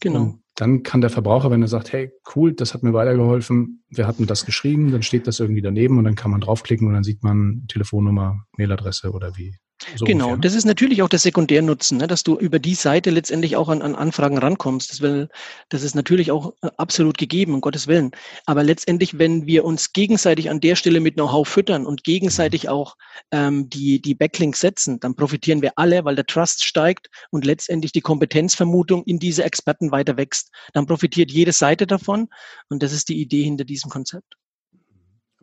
Genau. 0.00 0.22
Und 0.22 0.41
dann 0.54 0.82
kann 0.82 1.00
der 1.00 1.10
Verbraucher, 1.10 1.50
wenn 1.50 1.62
er 1.62 1.68
sagt, 1.68 1.92
hey, 1.92 2.12
cool, 2.34 2.52
das 2.52 2.74
hat 2.74 2.82
mir 2.82 2.92
weitergeholfen, 2.92 3.84
wir 3.88 4.06
hatten 4.06 4.26
das 4.26 4.44
geschrieben, 4.44 4.92
dann 4.92 5.02
steht 5.02 5.26
das 5.26 5.40
irgendwie 5.40 5.62
daneben 5.62 5.98
und 5.98 6.04
dann 6.04 6.14
kann 6.14 6.30
man 6.30 6.40
draufklicken 6.40 6.86
und 6.86 6.94
dann 6.94 7.04
sieht 7.04 7.22
man 7.22 7.64
Telefonnummer, 7.68 8.44
Mailadresse 8.58 9.12
oder 9.12 9.36
wie 9.36 9.56
so 9.96 10.04
genau, 10.04 10.26
ungefähr. 10.26 10.42
das 10.42 10.54
ist 10.54 10.64
natürlich 10.64 11.02
auch 11.02 11.08
der 11.08 11.18
Sekundärnutzen, 11.18 11.98
ne, 11.98 12.06
dass 12.06 12.22
du 12.22 12.36
über 12.36 12.58
die 12.58 12.74
Seite 12.74 13.10
letztendlich 13.10 13.56
auch 13.56 13.68
an, 13.68 13.82
an 13.82 13.94
Anfragen 13.94 14.38
rankommst. 14.38 14.90
Das, 14.90 15.00
will, 15.00 15.28
das 15.68 15.82
ist 15.82 15.94
natürlich 15.94 16.30
auch 16.30 16.54
äh, 16.62 16.70
absolut 16.76 17.18
gegeben, 17.18 17.54
um 17.54 17.60
Gottes 17.60 17.86
Willen. 17.86 18.10
Aber 18.46 18.62
letztendlich, 18.62 19.18
wenn 19.18 19.46
wir 19.46 19.64
uns 19.64 19.92
gegenseitig 19.92 20.50
an 20.50 20.60
der 20.60 20.76
Stelle 20.76 21.00
mit 21.00 21.14
Know-how 21.14 21.46
füttern 21.46 21.86
und 21.86 22.04
gegenseitig 22.04 22.68
auch 22.68 22.96
ähm, 23.30 23.68
die, 23.68 24.00
die 24.00 24.14
Backlinks 24.14 24.60
setzen, 24.60 25.00
dann 25.00 25.14
profitieren 25.14 25.62
wir 25.62 25.72
alle, 25.76 26.04
weil 26.04 26.16
der 26.16 26.26
Trust 26.26 26.64
steigt 26.64 27.08
und 27.30 27.44
letztendlich 27.44 27.92
die 27.92 28.00
Kompetenzvermutung 28.00 29.04
in 29.04 29.18
diese 29.18 29.44
Experten 29.44 29.92
weiter 29.92 30.16
wächst. 30.16 30.50
Dann 30.72 30.86
profitiert 30.86 31.30
jede 31.30 31.52
Seite 31.52 31.86
davon 31.86 32.28
und 32.68 32.82
das 32.82 32.92
ist 32.92 33.08
die 33.08 33.20
Idee 33.20 33.42
hinter 33.44 33.64
diesem 33.64 33.90
Konzept. 33.90 34.36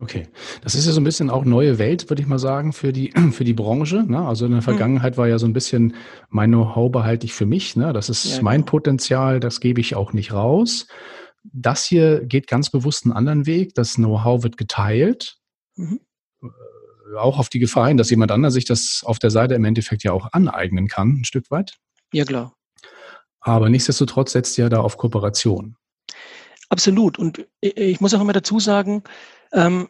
Okay, 0.02 0.28
das 0.62 0.74
ist 0.74 0.86
ja 0.86 0.92
so 0.92 1.00
ein 1.00 1.04
bisschen 1.04 1.28
auch 1.28 1.44
neue 1.44 1.78
Welt, 1.78 2.08
würde 2.08 2.22
ich 2.22 2.28
mal 2.28 2.38
sagen, 2.38 2.72
für 2.72 2.92
die 2.92 3.12
für 3.32 3.44
die 3.44 3.52
Branche. 3.52 4.04
Ne? 4.06 4.26
Also 4.26 4.46
in 4.46 4.52
der 4.52 4.62
mhm. 4.62 4.64
Vergangenheit 4.64 5.18
war 5.18 5.28
ja 5.28 5.38
so 5.38 5.46
ein 5.46 5.52
bisschen 5.52 5.94
mein 6.30 6.50
Know-how 6.50 6.90
behalte 6.90 7.26
ich 7.26 7.34
für 7.34 7.46
mich. 7.46 7.76
Ne? 7.76 7.92
Das 7.92 8.08
ist 8.08 8.36
ja, 8.36 8.42
mein 8.42 8.60
genau. 8.62 8.70
Potenzial, 8.70 9.40
das 9.40 9.60
gebe 9.60 9.80
ich 9.80 9.94
auch 9.94 10.12
nicht 10.14 10.32
raus. 10.32 10.86
Das 11.42 11.84
hier 11.84 12.24
geht 12.24 12.46
ganz 12.46 12.70
bewusst 12.70 13.04
einen 13.04 13.12
anderen 13.12 13.46
Weg. 13.46 13.74
Das 13.74 13.94
Know-how 13.94 14.42
wird 14.42 14.56
geteilt. 14.56 15.36
Mhm. 15.76 16.00
Äh, 16.42 17.16
auch 17.18 17.38
auf 17.38 17.50
die 17.50 17.58
Gefahr 17.58 17.88
hin, 17.88 17.98
dass 17.98 18.08
jemand 18.08 18.32
anderes 18.32 18.54
sich 18.54 18.64
das 18.64 19.02
auf 19.04 19.18
der 19.18 19.30
Seite 19.30 19.54
im 19.54 19.64
Endeffekt 19.64 20.02
ja 20.02 20.12
auch 20.12 20.32
aneignen 20.32 20.88
kann, 20.88 21.20
ein 21.20 21.24
Stück 21.24 21.50
weit. 21.50 21.76
Ja, 22.12 22.24
klar. 22.24 22.54
Aber 23.40 23.68
nichtsdestotrotz 23.68 24.32
setzt 24.32 24.56
ja 24.56 24.68
da 24.68 24.80
auf 24.80 24.96
Kooperation. 24.96 25.76
Absolut. 26.70 27.18
Und 27.18 27.46
ich 27.60 28.00
muss 28.00 28.14
auch 28.14 28.20
immer 28.20 28.32
dazu 28.32 28.60
sagen, 28.60 29.02
ähm, 29.52 29.88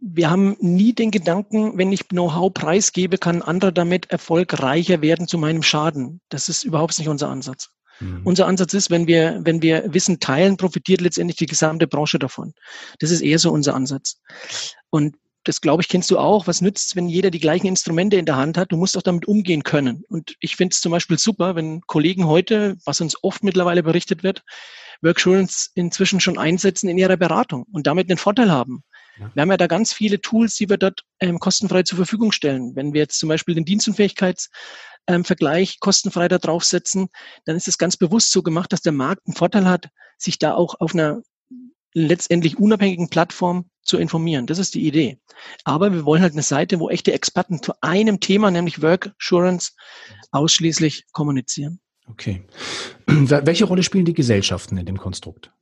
wir 0.00 0.30
haben 0.30 0.56
nie 0.60 0.92
den 0.92 1.10
Gedanken, 1.10 1.78
wenn 1.78 1.90
ich 1.90 2.08
Know-how 2.08 2.52
preisgebe, 2.52 3.16
kann 3.18 3.42
anderer 3.42 3.72
damit 3.72 4.10
erfolgreicher 4.10 5.00
werden 5.00 5.26
zu 5.26 5.38
meinem 5.38 5.62
Schaden. 5.62 6.20
Das 6.28 6.48
ist 6.48 6.64
überhaupt 6.64 6.98
nicht 6.98 7.08
unser 7.08 7.30
Ansatz. 7.30 7.70
Mhm. 8.00 8.20
Unser 8.24 8.46
Ansatz 8.46 8.74
ist, 8.74 8.90
wenn 8.90 9.06
wir, 9.06 9.40
wenn 9.42 9.62
wir 9.62 9.92
Wissen 9.92 10.20
teilen, 10.20 10.58
profitiert 10.58 11.00
letztendlich 11.00 11.36
die 11.36 11.46
gesamte 11.46 11.86
Branche 11.86 12.18
davon. 12.18 12.52
Das 12.98 13.10
ist 13.10 13.22
eher 13.22 13.38
so 13.38 13.50
unser 13.50 13.74
Ansatz. 13.74 14.20
Und 14.90 15.16
das 15.44 15.62
glaube 15.62 15.82
ich, 15.82 15.88
kennst 15.88 16.10
du 16.10 16.18
auch. 16.18 16.46
Was 16.46 16.60
nützt, 16.60 16.94
wenn 16.94 17.08
jeder 17.08 17.30
die 17.30 17.40
gleichen 17.40 17.66
Instrumente 17.66 18.16
in 18.16 18.26
der 18.26 18.36
Hand 18.36 18.58
hat? 18.58 18.70
Du 18.70 18.76
musst 18.76 18.98
auch 18.98 19.02
damit 19.02 19.26
umgehen 19.26 19.62
können. 19.62 20.04
Und 20.08 20.36
ich 20.40 20.56
finde 20.56 20.74
es 20.74 20.82
zum 20.82 20.92
Beispiel 20.92 21.18
super, 21.18 21.54
wenn 21.54 21.80
Kollegen 21.82 22.26
heute, 22.26 22.76
was 22.84 23.00
uns 23.00 23.16
oft 23.22 23.42
mittlerweile 23.42 23.82
berichtet 23.82 24.22
wird, 24.22 24.42
Worksurance 25.02 25.70
inzwischen 25.74 26.20
schon 26.20 26.38
einsetzen 26.38 26.88
in 26.88 26.98
ihrer 26.98 27.16
Beratung 27.16 27.64
und 27.72 27.86
damit 27.86 28.10
einen 28.10 28.18
Vorteil 28.18 28.50
haben. 28.50 28.82
Ja. 29.18 29.30
Wir 29.34 29.42
haben 29.42 29.50
ja 29.50 29.56
da 29.56 29.66
ganz 29.66 29.92
viele 29.92 30.20
Tools, 30.20 30.54
die 30.56 30.68
wir 30.68 30.76
dort 30.76 31.02
ähm, 31.20 31.38
kostenfrei 31.38 31.82
zur 31.82 31.96
Verfügung 31.96 32.32
stellen. 32.32 32.76
Wenn 32.76 32.92
wir 32.92 33.00
jetzt 33.02 33.18
zum 33.18 33.28
Beispiel 33.28 33.54
den 33.54 33.64
Dienstunfähigkeitsvergleich 33.64 35.70
ähm, 35.70 35.76
kostenfrei 35.80 36.28
da 36.28 36.38
draufsetzen, 36.38 37.08
dann 37.44 37.56
ist 37.56 37.68
es 37.68 37.78
ganz 37.78 37.96
bewusst 37.96 38.32
so 38.32 38.42
gemacht, 38.42 38.72
dass 38.72 38.82
der 38.82 38.92
Markt 38.92 39.26
einen 39.26 39.36
Vorteil 39.36 39.66
hat, 39.66 39.88
sich 40.16 40.38
da 40.38 40.54
auch 40.54 40.76
auf 40.80 40.94
einer 40.94 41.22
letztendlich 41.94 42.58
unabhängigen 42.58 43.08
Plattform 43.08 43.70
zu 43.82 43.98
informieren. 43.98 44.46
Das 44.46 44.58
ist 44.58 44.74
die 44.74 44.86
Idee. 44.86 45.18
Aber 45.64 45.92
wir 45.92 46.04
wollen 46.04 46.22
halt 46.22 46.34
eine 46.34 46.42
Seite, 46.42 46.78
wo 46.78 46.90
echte 46.90 47.12
Experten 47.12 47.62
zu 47.62 47.72
einem 47.80 48.20
Thema, 48.20 48.50
nämlich 48.50 48.82
Work 48.82 49.14
Assurance, 49.18 49.72
ausschließlich 50.30 51.06
kommunizieren. 51.12 51.80
Okay. 52.10 52.42
Welche 53.06 53.64
Rolle 53.64 53.82
spielen 53.82 54.04
die 54.04 54.14
Gesellschaften 54.14 54.76
in 54.76 54.86
dem 54.86 54.98
Konstrukt? 54.98 55.52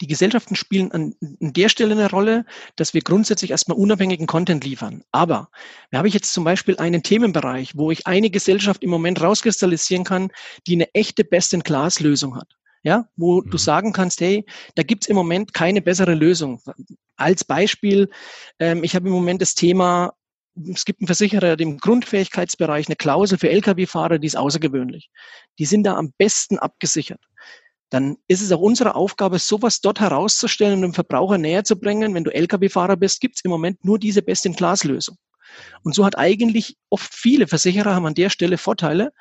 Die 0.00 0.06
Gesellschaften 0.06 0.56
spielen 0.56 0.92
an, 0.92 1.14
der 1.20 1.68
Stelle 1.68 1.92
eine 1.92 2.10
Rolle, 2.10 2.44
dass 2.76 2.94
wir 2.94 3.00
grundsätzlich 3.00 3.52
erstmal 3.52 3.78
unabhängigen 3.78 4.26
Content 4.26 4.64
liefern. 4.64 5.02
Aber 5.12 5.50
da 5.90 5.98
habe 5.98 6.08
ich 6.08 6.14
jetzt 6.14 6.32
zum 6.32 6.44
Beispiel 6.44 6.76
einen 6.78 7.02
Themenbereich, 7.02 7.76
wo 7.76 7.90
ich 7.90 8.06
eine 8.06 8.30
Gesellschaft 8.30 8.82
im 8.82 8.90
Moment 8.90 9.20
rauskristallisieren 9.20 10.04
kann, 10.04 10.30
die 10.66 10.74
eine 10.74 10.92
echte 10.94 11.24
Best-in-Class-Lösung 11.24 12.36
hat. 12.36 12.48
Ja, 12.82 13.08
wo 13.16 13.40
mhm. 13.42 13.50
du 13.50 13.58
sagen 13.58 13.92
kannst, 13.92 14.20
hey, 14.20 14.44
da 14.76 14.82
gibt's 14.82 15.08
im 15.08 15.16
Moment 15.16 15.52
keine 15.52 15.82
bessere 15.82 16.14
Lösung. 16.14 16.60
Als 17.16 17.44
Beispiel, 17.44 18.08
ähm, 18.60 18.84
ich 18.84 18.94
habe 18.94 19.08
im 19.08 19.14
Moment 19.14 19.42
das 19.42 19.54
Thema 19.54 20.12
es 20.72 20.84
gibt 20.84 21.00
einen 21.00 21.06
Versicherer 21.06 21.58
im 21.58 21.78
Grundfähigkeitsbereich 21.78 22.88
eine 22.88 22.96
Klausel 22.96 23.38
für 23.38 23.50
Lkw-Fahrer, 23.50 24.18
die 24.18 24.26
ist 24.26 24.36
außergewöhnlich. 24.36 25.10
Die 25.58 25.64
sind 25.64 25.84
da 25.84 25.96
am 25.96 26.12
besten 26.18 26.58
abgesichert 26.58 27.20
dann 27.90 28.18
ist 28.26 28.42
es 28.42 28.52
auch 28.52 28.60
unsere 28.60 28.94
Aufgabe, 28.94 29.38
sowas 29.38 29.80
dort 29.80 30.00
herauszustellen 30.00 30.74
und 30.74 30.82
dem 30.82 30.94
Verbraucher 30.94 31.38
näher 31.38 31.64
zu 31.64 31.78
bringen. 31.78 32.14
Wenn 32.14 32.24
du 32.24 32.30
Lkw-Fahrer 32.30 32.96
bist, 32.96 33.20
gibt 33.20 33.36
es 33.36 33.44
im 33.44 33.50
Moment 33.50 33.84
nur 33.84 33.98
diese 33.98 34.22
Best-in-Class-Lösung. 34.22 35.16
Und 35.82 35.94
so 35.94 36.04
hat 36.04 36.18
eigentlich 36.18 36.76
oft 36.90 37.14
viele 37.14 37.46
Versicherer 37.46 37.94
haben 37.94 38.04
an 38.04 38.14
der 38.14 38.28
Stelle 38.28 38.58
Vorteile, 38.58 39.12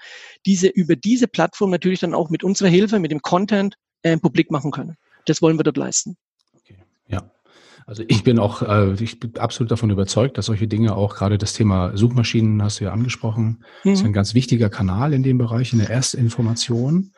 diese 0.46 0.68
über 0.68 0.98
diese 0.98 1.28
Plattform 1.28 1.70
natürlich 1.70 2.02
dann 2.02 2.14
auch 2.14 2.30
mit 2.30 2.44
unserer 2.44 2.68
Hilfe, 2.68 3.00
mit 3.00 3.12
dem 3.12 3.22
Content 3.22 3.76
äh, 4.02 4.18
publik 4.18 4.52
machen 4.52 4.72
können. 4.72 4.98
Das 5.26 5.42
wollen 5.42 5.58
wir 5.58 5.64
dort 5.64 5.78
leisten. 5.78 6.18
Okay. 6.54 6.78
Ja. 7.08 7.32
Also 7.88 8.04
ich 8.08 8.24
bin 8.24 8.38
auch, 8.38 8.62
äh, 8.62 8.94
ich 9.02 9.20
bin 9.20 9.38
absolut 9.38 9.72
davon 9.72 9.90
überzeugt, 9.90 10.38
dass 10.38 10.48
solche 10.48 10.68
Dinge 10.68 10.96
auch 10.96 11.16
gerade 11.16 11.38
das 11.38 11.54
Thema 11.54 11.96
Suchmaschinen 11.96 12.62
hast 12.62 12.80
du 12.80 12.84
ja 12.84 12.92
angesprochen, 12.92 13.64
mhm. 13.84 13.92
ist 13.94 14.04
ein 14.04 14.14
ganz 14.14 14.34
wichtiger 14.34 14.70
Kanal 14.70 15.14
in 15.14 15.24
dem 15.24 15.38
Bereich, 15.38 15.72
in 15.72 15.80
der 15.80 15.90
Erstinformation 15.90 17.14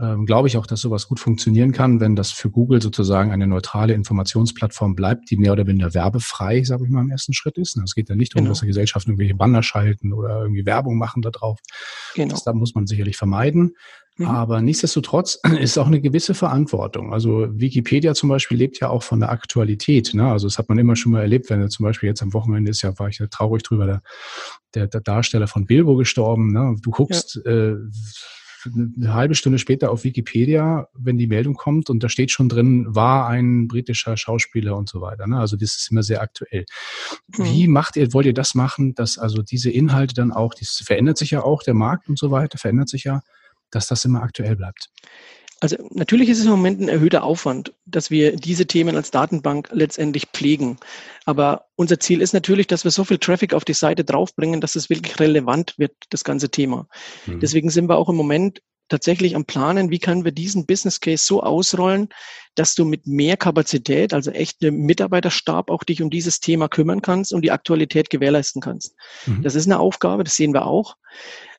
ähm, 0.00 0.26
glaube 0.26 0.48
ich 0.48 0.58
auch, 0.58 0.66
dass 0.66 0.80
sowas 0.80 1.08
gut 1.08 1.20
funktionieren 1.20 1.72
kann, 1.72 2.00
wenn 2.00 2.16
das 2.16 2.30
für 2.30 2.50
Google 2.50 2.82
sozusagen 2.82 3.32
eine 3.32 3.46
neutrale 3.46 3.94
Informationsplattform 3.94 4.94
bleibt, 4.94 5.30
die 5.30 5.36
mehr 5.36 5.52
oder 5.52 5.66
weniger 5.66 5.94
werbefrei, 5.94 6.62
sage 6.64 6.84
ich 6.84 6.90
mal, 6.90 7.00
im 7.00 7.10
ersten 7.10 7.32
Schritt 7.32 7.56
ist. 7.56 7.78
Es 7.78 7.94
geht 7.94 8.08
ja 8.08 8.14
nicht 8.14 8.34
darum, 8.34 8.44
genau. 8.44 8.52
dass 8.52 8.60
die 8.60 8.66
Gesellschaften 8.66 9.10
irgendwelche 9.10 9.34
Banner 9.34 9.62
schalten 9.62 10.12
oder 10.12 10.42
irgendwie 10.42 10.66
Werbung 10.66 10.98
machen 10.98 11.22
da 11.22 11.30
drauf, 11.30 11.60
Genau. 12.14 12.32
Das, 12.32 12.44
da 12.44 12.52
muss 12.52 12.74
man 12.74 12.86
sicherlich 12.86 13.16
vermeiden. 13.16 13.74
Mhm. 14.18 14.26
Aber 14.26 14.60
nichtsdestotrotz 14.62 15.38
ist 15.60 15.78
auch 15.78 15.86
eine 15.86 16.00
gewisse 16.00 16.34
Verantwortung. 16.34 17.12
Also 17.12 17.48
Wikipedia 17.50 18.14
zum 18.14 18.28
Beispiel 18.28 18.56
lebt 18.56 18.80
ja 18.80 18.88
auch 18.88 19.02
von 19.02 19.20
der 19.20 19.30
Aktualität. 19.30 20.14
Ne? 20.14 20.30
Also 20.30 20.46
das 20.46 20.58
hat 20.58 20.68
man 20.68 20.78
immer 20.78 20.96
schon 20.96 21.12
mal 21.12 21.20
erlebt, 21.20 21.50
wenn 21.50 21.60
er 21.60 21.68
zum 21.68 21.84
Beispiel 21.84 22.08
jetzt 22.08 22.22
am 22.22 22.32
Wochenende 22.32 22.70
ist, 22.70 22.82
ja, 22.82 22.98
war 22.98 23.08
ich 23.08 23.18
ja 23.18 23.26
traurig 23.26 23.62
drüber, 23.62 23.86
der, 23.86 24.02
der, 24.74 24.86
der 24.86 25.00
Darsteller 25.00 25.48
von 25.48 25.66
Bilbo 25.66 25.96
gestorben. 25.96 26.52
Ne? 26.52 26.76
Du 26.82 26.90
guckst 26.90 27.40
ja. 27.44 27.50
äh, 27.50 27.76
eine 28.74 29.14
halbe 29.14 29.34
Stunde 29.34 29.58
später 29.58 29.90
auf 29.90 30.02
Wikipedia, 30.02 30.88
wenn 30.94 31.18
die 31.18 31.26
Meldung 31.26 31.54
kommt 31.54 31.90
und 31.90 32.02
da 32.02 32.08
steht 32.08 32.30
schon 32.30 32.48
drin, 32.48 32.86
war 32.88 33.28
ein 33.28 33.68
britischer 33.68 34.16
Schauspieler 34.16 34.76
und 34.76 34.88
so 34.88 35.00
weiter. 35.00 35.26
Ne? 35.26 35.38
Also 35.38 35.56
das 35.56 35.76
ist 35.76 35.90
immer 35.90 36.02
sehr 36.02 36.22
aktuell. 36.22 36.64
Mhm. 37.36 37.44
Wie 37.44 37.68
macht 37.68 37.96
ihr, 37.96 38.12
wollt 38.12 38.26
ihr 38.26 38.34
das 38.34 38.54
machen, 38.54 38.94
dass 38.94 39.18
also 39.18 39.42
diese 39.42 39.70
Inhalte 39.70 40.14
dann 40.14 40.32
auch, 40.32 40.54
das 40.54 40.82
verändert 40.84 41.18
sich 41.18 41.30
ja 41.30 41.42
auch, 41.42 41.62
der 41.62 41.74
Markt 41.74 42.08
und 42.08 42.18
so 42.18 42.30
weiter, 42.30 42.58
verändert 42.58 42.88
sich 42.88 43.04
ja, 43.04 43.20
dass 43.70 43.86
das 43.86 44.04
immer 44.04 44.22
aktuell 44.22 44.56
bleibt? 44.56 44.90
Also 45.60 45.76
natürlich 45.90 46.28
ist 46.28 46.38
es 46.38 46.44
im 46.44 46.50
Moment 46.50 46.80
ein 46.80 46.88
erhöhter 46.88 47.22
Aufwand, 47.22 47.72
dass 47.86 48.10
wir 48.10 48.36
diese 48.36 48.66
Themen 48.66 48.94
als 48.94 49.10
Datenbank 49.10 49.70
letztendlich 49.72 50.26
pflegen. 50.26 50.76
Aber 51.24 51.64
unser 51.76 51.98
Ziel 51.98 52.20
ist 52.20 52.34
natürlich, 52.34 52.66
dass 52.66 52.84
wir 52.84 52.90
so 52.90 53.04
viel 53.04 53.18
Traffic 53.18 53.54
auf 53.54 53.64
die 53.64 53.72
Seite 53.72 54.04
draufbringen, 54.04 54.60
dass 54.60 54.76
es 54.76 54.90
wirklich 54.90 55.18
relevant 55.18 55.78
wird, 55.78 55.92
das 56.10 56.24
ganze 56.24 56.50
Thema. 56.50 56.86
Mhm. 57.24 57.40
Deswegen 57.40 57.70
sind 57.70 57.88
wir 57.88 57.96
auch 57.96 58.10
im 58.10 58.16
Moment 58.16 58.60
tatsächlich 58.88 59.34
am 59.34 59.46
Planen, 59.46 59.90
wie 59.90 59.98
können 59.98 60.24
wir 60.24 60.32
diesen 60.32 60.66
Business 60.66 61.00
Case 61.00 61.24
so 61.24 61.42
ausrollen, 61.42 62.10
dass 62.54 62.74
du 62.74 62.84
mit 62.84 63.06
mehr 63.06 63.36
Kapazität, 63.36 64.12
also 64.12 64.30
echt 64.30 64.62
einem 64.62 64.76
Mitarbeiterstab, 64.82 65.70
auch 65.70 65.84
dich 65.84 66.02
um 66.02 66.10
dieses 66.10 66.40
Thema 66.40 66.68
kümmern 66.68 67.02
kannst 67.02 67.32
und 67.32 67.42
die 67.42 67.50
Aktualität 67.50 68.10
gewährleisten 68.10 68.60
kannst. 68.60 68.94
Mhm. 69.24 69.42
Das 69.42 69.54
ist 69.54 69.66
eine 69.66 69.78
Aufgabe, 69.78 70.22
das 70.22 70.36
sehen 70.36 70.52
wir 70.52 70.66
auch. 70.66 70.96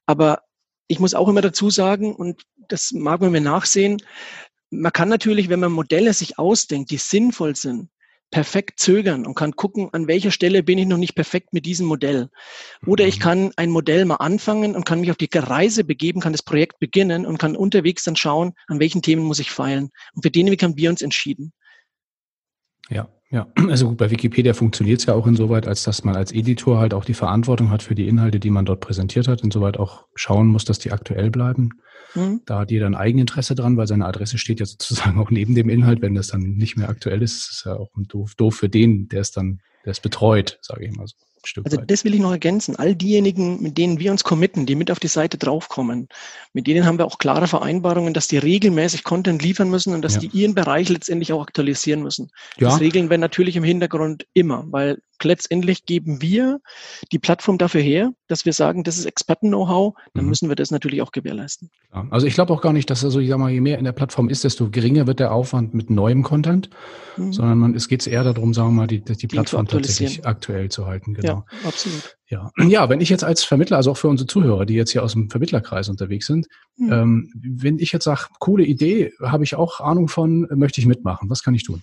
Aber 0.06 0.44
ich 0.88 1.00
muss 1.00 1.14
auch 1.14 1.28
immer 1.28 1.42
dazu 1.42 1.70
sagen, 1.70 2.16
und 2.16 2.44
das 2.68 2.92
mag 2.92 3.22
man 3.22 3.32
mir 3.32 3.42
nachsehen, 3.42 4.02
man 4.70 4.92
kann 4.92 5.10
natürlich, 5.10 5.50
wenn 5.50 5.60
man 5.60 5.72
Modelle 5.72 6.14
sich 6.14 6.38
ausdenkt, 6.38 6.92
die 6.92 6.98
sinnvoll 6.98 7.56
sind, 7.56 7.90
perfekt 8.32 8.80
zögern 8.80 9.26
und 9.26 9.36
kann 9.36 9.56
gucken, 9.56 9.90
an 9.94 10.08
welcher 10.08 10.32
Stelle 10.32 10.62
bin 10.62 10.78
ich 10.78 10.86
noch 10.86 10.98
nicht 10.98 11.16
perfekt 11.16 11.54
mit 11.54 11.66
diesem 11.66 11.88
Modell. 11.88 12.30
Oder 12.86 13.06
ich 13.06 13.20
mhm. 13.20 13.24
kann 13.24 13.52
ein 13.56 13.70
Modell 13.70 14.04
mal 14.04 14.16
anfangen 14.16 14.76
und 14.76 14.86
kann 14.86 15.00
mich 15.00 15.12
auf 15.12 15.18
die 15.18 15.30
Reise 15.34 15.86
begeben, 15.86 16.20
kann 16.20 16.34
das 16.34 16.44
Projekt 16.44 16.80
beginnen 16.80 17.26
und 17.26 17.38
kann 17.38 17.56
unterwegs 17.56 18.04
dann 18.04 18.18
schauen, 18.18 18.54
an 18.68 18.80
welchen 18.82 19.02
Themen 19.02 19.24
muss 19.24 19.40
ich 19.40 19.52
feilen. 19.52 19.92
Und 20.14 20.24
für 20.24 20.32
den 20.32 20.52
Weg 20.52 20.62
haben 20.62 20.76
wir 20.76 20.90
uns 20.90 21.02
entschieden. 21.02 21.54
Ja, 22.90 23.10
ja. 23.30 23.48
Also 23.70 23.90
gut, 23.90 23.98
bei 23.98 24.10
Wikipedia 24.10 24.54
funktioniert 24.54 25.00
es 25.00 25.06
ja 25.06 25.14
auch 25.14 25.28
insoweit, 25.28 25.68
als 25.68 25.84
dass 25.84 26.04
man 26.04 26.16
als 26.16 26.32
Editor 26.32 26.80
halt 26.80 26.94
auch 26.94 27.06
die 27.06 27.14
Verantwortung 27.14 27.70
hat 27.70 27.84
für 27.84 27.96
die 27.96 28.08
Inhalte, 28.08 28.40
die 28.40 28.50
man 28.50 28.66
dort 28.66 28.80
präsentiert 28.80 29.28
hat, 29.28 29.42
insoweit 29.42 29.78
auch 29.78 30.06
schauen 30.16 30.48
muss, 30.48 30.66
dass 30.66 30.80
die 30.80 30.92
aktuell 30.92 31.30
bleiben. 31.30 31.70
Mhm. 32.16 32.42
Da 32.46 32.60
hat 32.60 32.72
jeder 32.72 32.86
ein 32.86 32.96
Eigeninteresse 32.96 33.56
dran, 33.56 33.78
weil 33.78 33.88
seine 33.88 34.06
Adresse 34.06 34.38
steht 34.38 34.60
ja 34.60 34.66
sozusagen 34.66 35.20
auch 35.22 35.32
neben 35.32 35.56
dem 35.56 35.70
Inhalt. 35.70 36.02
Wenn 36.02 36.16
das 36.16 36.28
dann 36.28 36.42
nicht 36.42 36.78
mehr 36.78 36.90
aktuell 36.90 37.22
ist, 37.22 37.36
ist 37.36 37.52
es 37.52 37.64
ja 37.66 37.76
auch 37.76 37.90
doof, 38.08 38.36
doof 38.36 38.56
für 38.56 38.70
den, 38.70 39.08
der 39.10 39.22
es 39.22 39.32
dann, 39.32 39.60
der 39.86 39.92
es 39.92 40.00
betreut, 40.00 40.60
sage 40.62 40.86
ich 40.86 40.96
mal 40.96 41.08
so. 41.08 41.16
Also 41.64 41.78
das 41.78 42.04
will 42.04 42.14
ich 42.14 42.20
noch 42.20 42.32
ergänzen. 42.32 42.76
All 42.76 42.96
diejenigen, 42.96 43.62
mit 43.62 43.78
denen 43.78 44.00
wir 44.00 44.12
uns 44.12 44.24
committen, 44.24 44.66
die 44.66 44.76
mit 44.76 44.92
auf 44.92 45.00
die 45.00 45.08
Seite 45.08 45.38
draufkommen, 45.38 46.08
mit 46.54 46.68
denen 46.68 46.86
haben 46.86 46.98
wir 46.98 47.06
auch 47.06 47.18
klare 47.18 47.48
Vereinbarungen, 47.48 48.14
dass 48.14 48.28
die 48.28 48.38
regelmäßig 48.38 49.04
Content 49.04 49.42
liefern 49.42 49.70
müssen 49.70 49.94
und 49.94 50.02
dass 50.02 50.16
ja. 50.16 50.22
die 50.22 50.28
ihren 50.28 50.56
Bereich 50.56 50.90
letztendlich 50.90 51.34
auch 51.34 51.42
aktualisieren 51.42 52.02
müssen. 52.02 52.32
Ja. 52.58 52.70
Das 52.70 52.80
regeln 52.80 53.10
wir 53.10 53.18
natürlich 53.18 53.56
im 53.56 53.64
Hintergrund 53.64 54.28
immer, 54.34 54.66
weil 54.68 55.00
letztendlich 55.24 55.86
geben 55.86 56.22
wir 56.22 56.60
die 57.12 57.20
Plattform 57.20 57.58
dafür 57.58 57.82
her, 57.82 58.12
dass 58.28 58.46
wir 58.46 58.54
sagen, 58.54 58.84
das 58.84 58.98
ist 58.98 59.06
Experten-Know-how, 59.06 59.96
dann 60.14 60.24
mhm. 60.24 60.30
müssen 60.30 60.50
wir 60.50 60.56
das 60.56 60.72
natürlich 60.72 61.02
auch 61.02 61.12
gewährleisten. 61.12 61.70
Also 62.10 62.28
ich 62.28 62.34
glaube 62.34 62.54
auch 62.54 62.62
gar 62.62 62.74
nicht, 62.74 62.90
dass 62.90 63.04
also, 63.04 63.20
ich 63.20 63.30
sag 63.30 63.38
mal, 63.38 63.52
je 63.52 63.62
mehr 63.62 63.78
in 63.78 63.86
der 63.86 63.92
Plattform 63.92 64.30
ist, 64.30 64.44
desto 64.44 64.70
geringer 64.70 65.08
wird 65.08 65.20
der 65.20 65.32
Aufwand 65.32 65.74
mit 65.74 65.90
neuem 65.90 66.24
Content, 66.24 66.70
mhm. 67.16 67.34
sondern 67.34 67.58
man, 67.58 67.76
es 67.76 67.88
geht 67.88 68.06
eher 68.06 68.24
darum, 68.24 68.54
sagen 68.54 68.70
wir 68.70 68.74
mal, 68.74 68.88
die, 68.88 69.02
die 69.02 69.28
Plattform 69.28 69.68
tatsächlich 69.68 70.26
aktuell 70.26 70.70
zu 70.70 70.86
halten. 70.86 71.14
Genau. 71.14 71.46
Ja, 71.64 71.68
absolut. 71.68 72.18
Ja. 72.28 72.52
ja, 72.68 72.90
wenn 72.90 73.02
ich 73.02 73.10
jetzt 73.10 73.24
als 73.24 73.44
Vermittler, 73.44 73.78
also 73.78 73.92
auch 73.92 73.98
für 73.98 74.10
unsere 74.10 74.28
Zuhörer, 74.28 74.66
die 74.66 74.76
jetzt 74.76 74.92
hier 74.92 75.04
aus 75.04 75.14
dem 75.14 75.30
Vermittlerkreis 75.30 75.90
unterwegs 75.90 76.28
sind, 76.28 76.48
mhm. 76.76 76.92
ähm, 76.92 77.34
wenn 77.36 77.80
ich 77.80 77.92
jetzt 77.92 78.04
sage, 78.04 78.28
coole 78.40 78.66
Idee, 78.66 79.14
habe 79.22 79.44
ich 79.44 79.56
auch 79.56 79.80
Ahnung 79.80 80.08
von, 80.08 80.48
möchte 80.54 80.82
ich 80.82 80.88
mitmachen, 80.88 81.30
was 81.30 81.44
kann 81.44 81.56
ich 81.56 81.64
tun? 81.64 81.82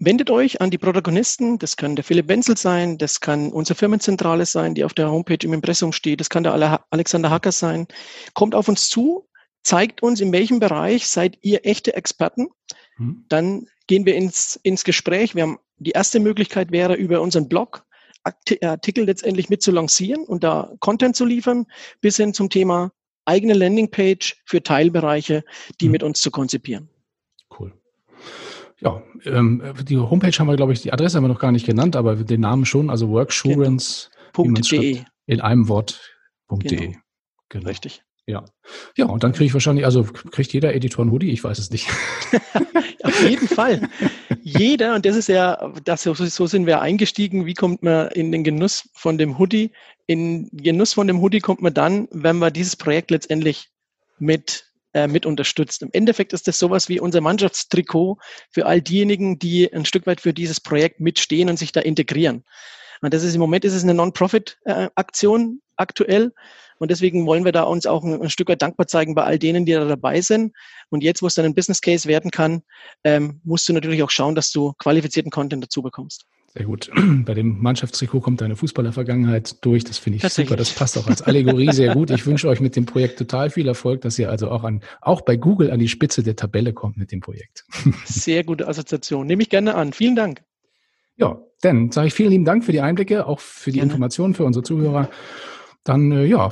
Wendet 0.00 0.30
euch 0.30 0.60
an 0.60 0.70
die 0.70 0.78
Protagonisten, 0.78 1.58
das 1.58 1.76
kann 1.76 1.96
der 1.96 2.04
Philipp 2.04 2.28
Wenzel 2.28 2.56
sein, 2.56 2.98
das 2.98 3.20
kann 3.20 3.50
unsere 3.50 3.76
Firmenzentrale 3.76 4.46
sein, 4.46 4.74
die 4.74 4.84
auf 4.84 4.94
der 4.94 5.10
Homepage 5.10 5.44
im 5.44 5.52
Impressum 5.52 5.92
steht, 5.92 6.20
das 6.20 6.30
kann 6.30 6.44
der 6.44 6.84
Alexander 6.90 7.30
Hacker 7.30 7.50
sein. 7.50 7.88
Kommt 8.34 8.54
auf 8.54 8.68
uns 8.68 8.88
zu, 8.88 9.28
zeigt 9.62 10.02
uns, 10.02 10.20
in 10.20 10.32
welchem 10.32 10.60
Bereich 10.60 11.08
seid 11.08 11.38
ihr 11.42 11.66
echte 11.66 11.94
Experten. 11.94 12.48
Mhm. 12.96 13.24
Dann 13.28 13.66
gehen 13.88 14.06
wir 14.06 14.14
ins, 14.14 14.58
ins 14.62 14.84
Gespräch. 14.84 15.34
Wir 15.34 15.42
haben 15.42 15.58
die 15.78 15.90
erste 15.90 16.20
Möglichkeit 16.20 16.70
wäre, 16.70 16.94
über 16.94 17.20
unseren 17.20 17.48
Blog 17.48 17.84
Artikel 18.62 19.04
letztendlich 19.04 19.48
mit 19.48 19.62
zu 19.62 19.70
lancieren 19.70 20.24
und 20.24 20.44
da 20.44 20.74
Content 20.80 21.16
zu 21.16 21.24
liefern, 21.24 21.66
bis 22.00 22.16
hin 22.16 22.34
zum 22.34 22.50
Thema 22.50 22.92
eigene 23.24 23.54
Landingpage 23.54 24.42
für 24.44 24.62
Teilbereiche, 24.62 25.44
die 25.80 25.86
mhm. 25.86 25.92
mit 25.92 26.02
uns 26.02 26.20
zu 26.20 26.30
konzipieren. 26.30 26.88
Ja, 28.80 29.02
ähm, 29.24 29.62
die 29.82 29.96
Homepage 29.96 30.32
haben 30.38 30.46
wir, 30.46 30.56
glaube 30.56 30.72
ich, 30.72 30.82
die 30.82 30.92
Adresse 30.92 31.16
haben 31.16 31.24
wir 31.24 31.28
noch 31.28 31.40
gar 31.40 31.52
nicht 31.52 31.66
genannt, 31.66 31.96
aber 31.96 32.16
den 32.16 32.40
Namen 32.40 32.64
schon, 32.64 32.90
also 32.90 33.08
worksurance.de. 33.08 34.92
Genau. 34.92 35.04
In 35.26 35.40
einem 35.40 35.68
Wort.de. 35.68 36.78
Genau. 36.78 36.98
genau. 37.48 37.68
Richtig. 37.68 38.02
Ja. 38.26 38.44
Ja, 38.96 39.06
und 39.06 39.24
dann 39.24 39.32
kriege 39.32 39.46
ich 39.46 39.54
wahrscheinlich, 39.54 39.86
also 39.86 40.04
kriegt 40.04 40.52
jeder 40.52 40.74
Editor 40.74 41.04
ein 41.04 41.10
Hoodie, 41.10 41.30
ich 41.30 41.42
weiß 41.42 41.58
es 41.58 41.70
nicht. 41.70 41.88
Auf 43.02 43.22
jeden 43.22 43.48
Fall. 43.48 43.88
Jeder, 44.42 44.94
und 44.94 45.06
das 45.06 45.16
ist 45.16 45.28
ja, 45.28 45.72
das, 45.84 46.02
so 46.02 46.46
sind 46.46 46.66
wir 46.66 46.82
eingestiegen, 46.82 47.46
wie 47.46 47.54
kommt 47.54 47.82
man 47.82 48.08
in 48.08 48.30
den 48.30 48.44
Genuss 48.44 48.88
von 48.92 49.16
dem 49.16 49.38
Hoodie? 49.38 49.72
In 50.06 50.50
Genuss 50.52 50.92
von 50.92 51.06
dem 51.06 51.22
Hoodie 51.22 51.40
kommt 51.40 51.62
man 51.62 51.72
dann, 51.72 52.06
wenn 52.10 52.36
man 52.36 52.52
dieses 52.52 52.76
Projekt 52.76 53.10
letztendlich 53.10 53.70
mit 54.18 54.67
äh, 54.98 55.08
mit 55.08 55.26
unterstützt. 55.26 55.82
Im 55.82 55.90
Endeffekt 55.92 56.32
ist 56.32 56.48
das 56.48 56.58
sowas 56.58 56.88
wie 56.88 56.98
unser 56.98 57.20
Mannschaftstrikot 57.20 58.18
für 58.50 58.66
all 58.66 58.80
diejenigen, 58.80 59.38
die 59.38 59.72
ein 59.72 59.84
Stück 59.84 60.06
weit 60.06 60.20
für 60.20 60.34
dieses 60.34 60.60
Projekt 60.60 60.98
mitstehen 61.00 61.48
und 61.48 61.58
sich 61.58 61.70
da 61.72 61.80
integrieren. 61.80 62.44
Und 63.00 63.14
das 63.14 63.22
ist 63.22 63.34
im 63.34 63.40
Moment 63.40 63.64
ist 63.64 63.74
es 63.74 63.84
eine 63.84 63.94
Non-Profit-Aktion 63.94 65.60
aktuell. 65.76 66.32
Und 66.78 66.90
deswegen 66.90 67.26
wollen 67.26 67.44
wir 67.44 67.52
da 67.52 67.62
uns 67.62 67.86
auch 67.86 68.02
ein, 68.02 68.22
ein, 68.22 68.30
Stück 68.30 68.48
weit 68.48 68.62
dankbar 68.62 68.88
zeigen 68.88 69.14
bei 69.14 69.24
all 69.24 69.38
denen, 69.38 69.64
die 69.66 69.72
da 69.72 69.84
dabei 69.84 70.20
sind. 70.20 70.52
Und 70.90 71.02
jetzt, 71.02 71.22
wo 71.22 71.26
es 71.26 71.34
dann 71.34 71.44
ein 71.44 71.54
Business 71.54 71.80
Case 71.80 72.08
werden 72.08 72.30
kann, 72.30 72.62
ähm, 73.04 73.40
musst 73.44 73.68
du 73.68 73.72
natürlich 73.72 74.02
auch 74.02 74.10
schauen, 74.10 74.34
dass 74.34 74.50
du 74.50 74.72
qualifizierten 74.78 75.30
Content 75.30 75.62
dazu 75.62 75.82
bekommst. 75.82 76.24
Sehr 76.58 76.66
gut. 76.66 76.90
Bei 77.24 77.34
dem 77.34 77.62
Mannschaftstrikot 77.62 78.20
kommt 78.20 78.40
deine 78.40 78.56
Fußballervergangenheit 78.56 79.64
durch. 79.64 79.84
Das 79.84 79.98
finde 79.98 80.16
ich 80.16 80.32
super. 80.32 80.56
Das 80.56 80.74
passt 80.74 80.98
auch 80.98 81.06
als 81.06 81.22
Allegorie 81.22 81.70
sehr 81.70 81.94
gut. 81.94 82.10
Ich 82.10 82.26
wünsche 82.26 82.48
euch 82.48 82.60
mit 82.60 82.74
dem 82.74 82.84
Projekt 82.84 83.16
total 83.16 83.48
viel 83.48 83.68
Erfolg, 83.68 84.00
dass 84.00 84.18
ihr 84.18 84.28
also 84.28 84.50
auch 84.50 84.64
an, 84.64 84.82
auch 85.00 85.20
bei 85.20 85.36
Google 85.36 85.70
an 85.70 85.78
die 85.78 85.86
Spitze 85.86 86.24
der 86.24 86.34
Tabelle 86.34 86.72
kommt 86.72 86.96
mit 86.96 87.12
dem 87.12 87.20
Projekt. 87.20 87.64
Sehr 88.06 88.42
gute 88.42 88.66
Assoziation. 88.66 89.28
Nehme 89.28 89.42
ich 89.42 89.50
gerne 89.50 89.76
an. 89.76 89.92
Vielen 89.92 90.16
Dank. 90.16 90.42
Ja, 91.14 91.40
dann 91.60 91.92
sage 91.92 92.08
ich 92.08 92.14
vielen 92.14 92.30
lieben 92.30 92.44
Dank 92.44 92.64
für 92.64 92.72
die 92.72 92.80
Einblicke, 92.80 93.24
auch 93.26 93.38
für 93.38 93.70
die 93.70 93.78
gerne. 93.78 93.92
Informationen 93.92 94.34
für 94.34 94.44
unsere 94.44 94.64
Zuhörer. 94.64 95.10
Dann, 95.84 96.10
äh, 96.10 96.24
ja, 96.24 96.50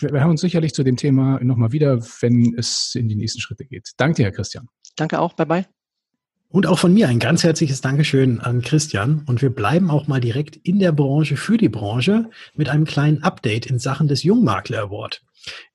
wir 0.00 0.20
haben 0.22 0.30
uns 0.30 0.40
sicherlich 0.40 0.72
zu 0.72 0.84
dem 0.84 0.96
Thema 0.96 1.38
nochmal 1.44 1.72
wieder, 1.72 2.00
wenn 2.20 2.54
es 2.56 2.94
in 2.94 3.08
die 3.08 3.16
nächsten 3.16 3.40
Schritte 3.40 3.66
geht. 3.66 3.90
Danke 3.98 4.16
dir, 4.16 4.22
Herr 4.24 4.32
Christian. 4.32 4.68
Danke 4.96 5.18
auch. 5.18 5.34
Bye 5.34 5.46
bye. 5.46 5.77
Und 6.50 6.66
auch 6.66 6.78
von 6.78 6.94
mir 6.94 7.08
ein 7.08 7.18
ganz 7.18 7.44
herzliches 7.44 7.82
Dankeschön 7.82 8.40
an 8.40 8.62
Christian. 8.62 9.22
Und 9.26 9.42
wir 9.42 9.50
bleiben 9.50 9.90
auch 9.90 10.06
mal 10.06 10.20
direkt 10.20 10.56
in 10.56 10.78
der 10.78 10.92
Branche 10.92 11.36
für 11.36 11.58
die 11.58 11.68
Branche 11.68 12.30
mit 12.54 12.70
einem 12.70 12.86
kleinen 12.86 13.22
Update 13.22 13.66
in 13.66 13.78
Sachen 13.78 14.08
des 14.08 14.22
Jungmakler 14.22 14.80
Award. 14.80 15.22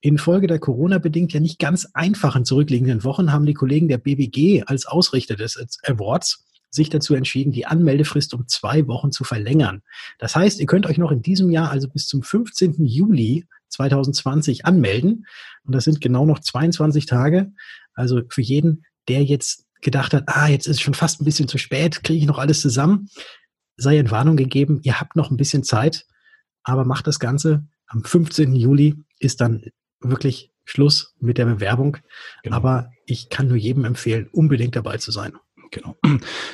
Infolge 0.01 0.47
der 0.47 0.57
Corona-bedingt 0.57 1.31
ja 1.31 1.39
nicht 1.39 1.59
ganz 1.59 1.87
einfachen 1.93 2.43
zurückliegenden 2.43 3.03
Wochen 3.03 3.31
haben 3.31 3.45
die 3.45 3.53
Kollegen 3.53 3.87
der 3.87 3.99
BBG 3.99 4.63
als 4.65 4.87
Ausrichter 4.87 5.35
des 5.35 5.57
Awards 5.83 6.43
sich 6.71 6.89
dazu 6.89 7.13
entschieden, 7.13 7.51
die 7.51 7.67
Anmeldefrist 7.67 8.33
um 8.33 8.47
zwei 8.47 8.87
Wochen 8.87 9.11
zu 9.11 9.23
verlängern. 9.23 9.83
Das 10.17 10.35
heißt, 10.35 10.59
ihr 10.59 10.65
könnt 10.65 10.87
euch 10.87 10.97
noch 10.97 11.11
in 11.11 11.21
diesem 11.21 11.51
Jahr, 11.51 11.69
also 11.69 11.87
bis 11.87 12.07
zum 12.07 12.23
15. 12.23 12.83
Juli 12.83 13.45
2020 13.69 14.65
anmelden. 14.65 15.27
Und 15.65 15.75
das 15.75 15.83
sind 15.83 16.01
genau 16.01 16.25
noch 16.25 16.39
22 16.39 17.05
Tage. 17.05 17.51
Also 17.93 18.21
für 18.27 18.41
jeden, 18.41 18.85
der 19.07 19.23
jetzt 19.23 19.67
gedacht 19.83 20.13
hat, 20.13 20.23
ah, 20.27 20.47
jetzt 20.47 20.67
ist 20.67 20.77
es 20.77 20.81
schon 20.81 20.93
fast 20.93 21.21
ein 21.21 21.25
bisschen 21.25 21.47
zu 21.47 21.57
spät, 21.57 22.03
kriege 22.03 22.19
ich 22.19 22.25
noch 22.25 22.39
alles 22.39 22.61
zusammen, 22.61 23.09
sei 23.77 23.97
Entwarnung 23.97 24.37
gegeben, 24.37 24.79
ihr 24.83 24.99
habt 24.99 25.15
noch 25.15 25.31
ein 25.31 25.37
bisschen 25.37 25.63
Zeit, 25.63 26.05
aber 26.63 26.85
macht 26.85 27.07
das 27.07 27.19
Ganze. 27.19 27.65
Am 27.87 28.03
15. 28.03 28.55
Juli 28.55 28.95
ist 29.19 29.41
dann 29.41 29.63
wirklich 29.99 30.51
Schluss 30.65 31.13
mit 31.19 31.37
der 31.37 31.45
Bewerbung. 31.45 31.97
Genau. 32.43 32.55
Aber 32.55 32.89
ich 33.05 33.29
kann 33.29 33.47
nur 33.47 33.57
jedem 33.57 33.85
empfehlen, 33.85 34.29
unbedingt 34.31 34.75
dabei 34.75 34.97
zu 34.97 35.11
sein. 35.11 35.33
Genau. 35.71 35.97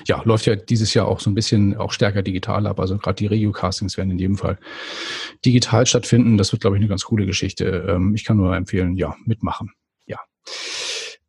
Ja, 0.07 0.21
läuft 0.23 0.45
ja 0.45 0.55
dieses 0.55 0.93
Jahr 0.93 1.07
auch 1.07 1.19
so 1.19 1.29
ein 1.29 1.35
bisschen 1.35 1.75
auch 1.75 1.91
stärker 1.91 2.23
digital 2.23 2.65
ab. 2.65 2.79
Also 2.79 2.97
gerade 2.97 3.15
die 3.17 3.27
Regio-Castings 3.27 3.97
werden 3.97 4.11
in 4.11 4.17
jedem 4.17 4.37
Fall 4.37 4.57
digital 5.45 5.85
stattfinden. 5.85 6.37
Das 6.37 6.53
wird, 6.53 6.61
glaube 6.61 6.77
ich, 6.77 6.81
eine 6.81 6.87
ganz 6.87 7.03
coole 7.03 7.25
Geschichte. 7.25 7.85
Ähm, 7.89 8.15
ich 8.15 8.23
kann 8.23 8.37
nur 8.37 8.55
empfehlen, 8.55 8.95
ja, 8.95 9.15
mitmachen. 9.25 9.71
Ja. 10.05 10.19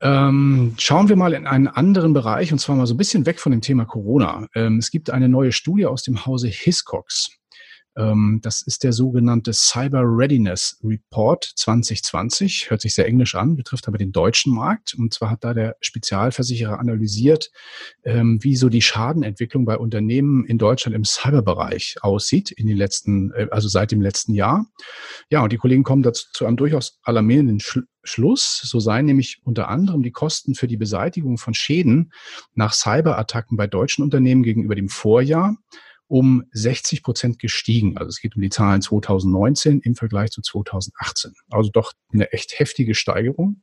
Ähm, 0.02 0.74
schauen 0.78 1.08
wir 1.08 1.16
mal 1.16 1.34
in 1.34 1.46
einen 1.46 1.68
anderen 1.68 2.14
Bereich 2.14 2.52
und 2.52 2.58
zwar 2.58 2.76
mal 2.76 2.86
so 2.86 2.94
ein 2.94 2.98
bisschen 2.98 3.26
weg 3.26 3.38
von 3.38 3.52
dem 3.52 3.60
Thema 3.60 3.84
Corona. 3.84 4.46
Ähm, 4.54 4.78
es 4.78 4.90
gibt 4.90 5.10
eine 5.10 5.28
neue 5.28 5.52
Studie 5.52 5.86
aus 5.86 6.02
dem 6.02 6.24
Hause 6.24 6.48
Hiscox. 6.48 7.30
Ähm, 7.96 8.40
das 8.42 8.62
ist 8.62 8.84
der 8.84 8.92
sogenannte 8.92 9.52
Cyber 9.52 10.02
Readiness 10.04 10.78
Report 10.82 11.44
2020. 11.44 12.70
Hört 12.70 12.80
sich 12.80 12.94
sehr 12.94 13.06
englisch 13.06 13.34
an, 13.34 13.56
betrifft 13.56 13.88
aber 13.88 13.98
den 13.98 14.12
deutschen 14.12 14.54
Markt. 14.54 14.94
Und 14.94 15.12
zwar 15.12 15.30
hat 15.30 15.44
da 15.44 15.54
der 15.54 15.76
Spezialversicherer 15.80 16.78
analysiert, 16.78 17.50
ähm, 18.04 18.38
wie 18.42 18.56
so 18.56 18.68
die 18.68 18.82
Schadenentwicklung 18.82 19.64
bei 19.64 19.76
Unternehmen 19.76 20.46
in 20.46 20.58
Deutschland 20.58 20.94
im 20.94 21.04
Cyberbereich 21.04 21.96
aussieht 22.00 22.50
in 22.52 22.66
den 22.66 22.76
letzten, 22.76 23.32
äh, 23.32 23.48
also 23.50 23.68
seit 23.68 23.90
dem 23.90 24.00
letzten 24.00 24.34
Jahr. 24.34 24.66
Ja, 25.28 25.42
und 25.42 25.52
die 25.52 25.58
Kollegen 25.58 25.82
kommen 25.82 26.02
dazu 26.02 26.26
zu 26.32 26.46
einem 26.46 26.56
durchaus 26.56 27.00
alarmierenden 27.02 27.60
Schluss. 28.02 28.60
So 28.64 28.80
seien 28.80 29.06
nämlich 29.06 29.40
unter 29.44 29.68
anderem 29.68 30.02
die 30.02 30.12
Kosten 30.12 30.54
für 30.54 30.66
die 30.66 30.76
Beseitigung 30.76 31.38
von 31.38 31.54
Schäden 31.54 32.12
nach 32.54 32.72
Cyberattacken 32.72 33.56
bei 33.56 33.66
deutschen 33.66 34.02
Unternehmen 34.02 34.42
gegenüber 34.42 34.74
dem 34.74 34.88
Vorjahr 34.88 35.56
um 36.10 36.42
60 36.50 37.04
Prozent 37.04 37.38
gestiegen. 37.38 37.96
Also 37.96 38.08
es 38.08 38.20
geht 38.20 38.34
um 38.34 38.42
die 38.42 38.48
Zahlen 38.48 38.82
2019 38.82 39.78
im 39.78 39.94
Vergleich 39.94 40.30
zu 40.30 40.42
2018. 40.42 41.34
Also 41.50 41.70
doch 41.70 41.92
eine 42.12 42.32
echt 42.32 42.58
heftige 42.58 42.96
Steigerung. 42.96 43.62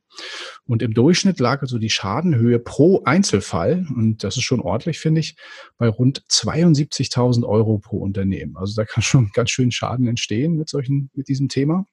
Und 0.64 0.80
im 0.80 0.94
Durchschnitt 0.94 1.40
lag 1.40 1.60
also 1.60 1.76
die 1.78 1.90
Schadenhöhe 1.90 2.58
pro 2.58 3.02
Einzelfall, 3.04 3.86
und 3.94 4.24
das 4.24 4.38
ist 4.38 4.44
schon 4.44 4.60
ordentlich, 4.60 4.98
finde 4.98 5.20
ich, 5.20 5.36
bei 5.76 5.88
rund 5.88 6.22
72.000 6.30 7.46
Euro 7.46 7.78
pro 7.78 7.98
Unternehmen. 7.98 8.56
Also 8.56 8.80
da 8.80 8.86
kann 8.86 9.02
schon 9.02 9.28
ganz 9.34 9.50
schön 9.50 9.70
Schaden 9.70 10.06
entstehen 10.06 10.56
mit 10.56 10.70
solchen, 10.70 11.10
mit 11.12 11.28
diesem 11.28 11.50
Thema. 11.50 11.84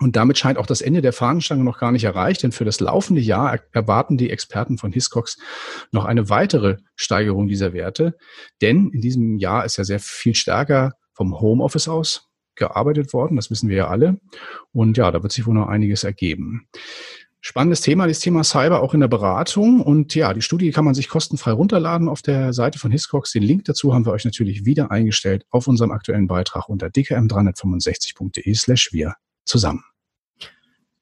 Und 0.00 0.16
damit 0.16 0.38
scheint 0.38 0.58
auch 0.58 0.66
das 0.66 0.80
Ende 0.80 1.02
der 1.02 1.12
Fahnenstange 1.12 1.64
noch 1.64 1.78
gar 1.78 1.92
nicht 1.92 2.04
erreicht, 2.04 2.42
denn 2.42 2.52
für 2.52 2.64
das 2.64 2.80
laufende 2.80 3.20
Jahr 3.20 3.60
erwarten 3.72 4.16
die 4.16 4.30
Experten 4.30 4.78
von 4.78 4.90
Hiscox 4.90 5.38
noch 5.92 6.06
eine 6.06 6.28
weitere 6.28 6.78
Steigerung 6.96 7.46
dieser 7.46 7.72
Werte. 7.72 8.16
Denn 8.62 8.90
in 8.90 9.00
diesem 9.00 9.38
Jahr 9.38 9.64
ist 9.64 9.76
ja 9.76 9.84
sehr 9.84 10.00
viel 10.00 10.34
stärker 10.34 10.94
vom 11.12 11.40
Homeoffice 11.40 11.88
aus 11.88 12.28
gearbeitet 12.54 13.12
worden, 13.12 13.36
das 13.36 13.50
wissen 13.50 13.68
wir 13.68 13.76
ja 13.76 13.88
alle. 13.88 14.18
Und 14.72 14.96
ja, 14.96 15.10
da 15.10 15.22
wird 15.22 15.32
sich 15.32 15.46
wohl 15.46 15.54
noch 15.54 15.68
einiges 15.68 16.04
ergeben. 16.04 16.68
Spannendes 17.40 17.80
Thema, 17.80 18.06
das 18.06 18.20
Thema 18.20 18.44
Cyber 18.44 18.82
auch 18.82 18.94
in 18.94 19.00
der 19.00 19.08
Beratung. 19.08 19.80
Und 19.80 20.14
ja, 20.14 20.32
die 20.32 20.42
Studie 20.42 20.70
kann 20.70 20.84
man 20.84 20.94
sich 20.94 21.08
kostenfrei 21.08 21.50
runterladen 21.50 22.08
auf 22.08 22.22
der 22.22 22.52
Seite 22.52 22.78
von 22.78 22.92
Hiscox. 22.92 23.32
Den 23.32 23.42
Link 23.42 23.64
dazu 23.64 23.92
haben 23.92 24.06
wir 24.06 24.12
euch 24.12 24.24
natürlich 24.24 24.64
wieder 24.64 24.90
eingestellt 24.90 25.44
auf 25.50 25.66
unserem 25.66 25.90
aktuellen 25.90 26.28
Beitrag 26.28 26.68
unter 26.68 26.86
dkm365.de 26.86 28.54
slash 28.54 28.92
wir 28.92 29.16
zusammen. 29.44 29.84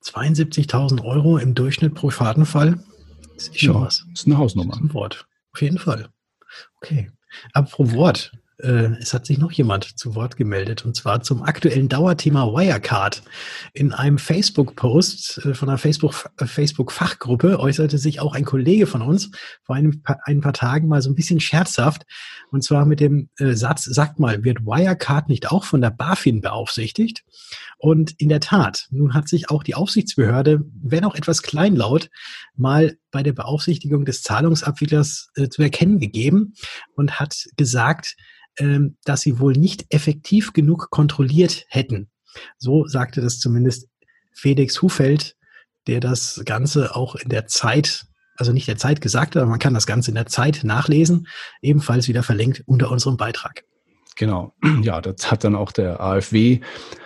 72.000 0.04 1.04
Euro 1.04 1.38
im 1.38 1.54
Durchschnitt 1.54 1.94
pro 1.94 2.10
Fahrtenfall. 2.10 2.82
Das 3.34 3.48
ist 3.48 3.60
schon 3.60 3.74
ja, 3.74 3.82
was. 3.82 4.04
ist 4.12 4.26
eine 4.26 4.38
Hausnummer. 4.38 4.72
Das 4.72 4.80
ist 4.80 4.86
ein 4.86 4.94
Wort. 4.94 5.26
Auf 5.52 5.62
jeden 5.62 5.78
Fall. 5.78 6.08
Okay. 6.80 7.10
Aber 7.52 7.68
pro 7.68 7.92
Wort 7.92 8.32
äh, 8.62 8.96
es 9.00 9.14
hat 9.14 9.26
sich 9.26 9.38
noch 9.38 9.52
jemand 9.52 9.98
zu 9.98 10.14
Wort 10.14 10.36
gemeldet 10.36 10.84
und 10.84 10.94
zwar 10.96 11.22
zum 11.22 11.42
aktuellen 11.42 11.88
Dauerthema 11.88 12.46
Wirecard. 12.46 13.22
In 13.72 13.92
einem 13.92 14.18
Facebook-Post 14.18 15.44
äh, 15.44 15.54
von 15.54 15.68
einer 15.68 15.82
äh, 15.84 16.46
Facebook-Fachgruppe 16.46 17.58
äußerte 17.58 17.98
sich 17.98 18.20
auch 18.20 18.34
ein 18.34 18.44
Kollege 18.44 18.86
von 18.86 19.02
uns 19.02 19.30
vor 19.62 19.76
ein 19.76 20.02
paar, 20.02 20.20
ein 20.24 20.40
paar 20.40 20.52
Tagen 20.52 20.88
mal 20.88 21.02
so 21.02 21.10
ein 21.10 21.14
bisschen 21.14 21.40
scherzhaft 21.40 22.04
und 22.50 22.62
zwar 22.62 22.84
mit 22.84 23.00
dem 23.00 23.28
Satz, 23.36 23.84
sagt 23.84 24.18
mal, 24.18 24.44
wird 24.44 24.64
Wirecard 24.66 25.28
nicht 25.28 25.50
auch 25.50 25.64
von 25.64 25.80
der 25.80 25.90
BaFin 25.90 26.40
beaufsichtigt? 26.40 27.22
Und 27.80 28.12
in 28.18 28.28
der 28.28 28.40
Tat, 28.40 28.88
nun 28.90 29.14
hat 29.14 29.26
sich 29.26 29.48
auch 29.48 29.62
die 29.62 29.74
Aufsichtsbehörde, 29.74 30.60
wenn 30.82 31.04
auch 31.04 31.14
etwas 31.14 31.42
kleinlaut, 31.42 32.10
mal 32.54 32.98
bei 33.10 33.22
der 33.22 33.32
Beaufsichtigung 33.32 34.04
des 34.04 34.22
Zahlungsabwicklers 34.22 35.30
äh, 35.34 35.48
zu 35.48 35.62
erkennen 35.62 35.98
gegeben 35.98 36.52
und 36.94 37.18
hat 37.18 37.46
gesagt, 37.56 38.16
ähm, 38.58 38.98
dass 39.04 39.22
sie 39.22 39.38
wohl 39.38 39.54
nicht 39.54 39.86
effektiv 39.88 40.52
genug 40.52 40.90
kontrolliert 40.90 41.64
hätten. 41.68 42.10
So 42.58 42.86
sagte 42.86 43.22
das 43.22 43.38
zumindest 43.38 43.88
Felix 44.34 44.82
Hufeld, 44.82 45.36
der 45.86 46.00
das 46.00 46.42
Ganze 46.44 46.94
auch 46.94 47.14
in 47.14 47.30
der 47.30 47.46
Zeit, 47.46 48.04
also 48.36 48.52
nicht 48.52 48.68
der 48.68 48.76
Zeit 48.76 49.00
gesagt 49.00 49.36
hat, 49.36 49.42
aber 49.42 49.50
man 49.50 49.58
kann 49.58 49.72
das 49.72 49.86
Ganze 49.86 50.10
in 50.10 50.16
der 50.16 50.26
Zeit 50.26 50.64
nachlesen, 50.64 51.28
ebenfalls 51.62 52.08
wieder 52.08 52.22
verlinkt 52.22 52.62
unter 52.66 52.90
unserem 52.90 53.16
Beitrag. 53.16 53.64
Genau, 54.20 54.52
ja, 54.82 55.00
das 55.00 55.30
hat 55.30 55.44
dann 55.44 55.56
auch 55.56 55.72
der 55.72 55.98
AfW, 55.98 56.60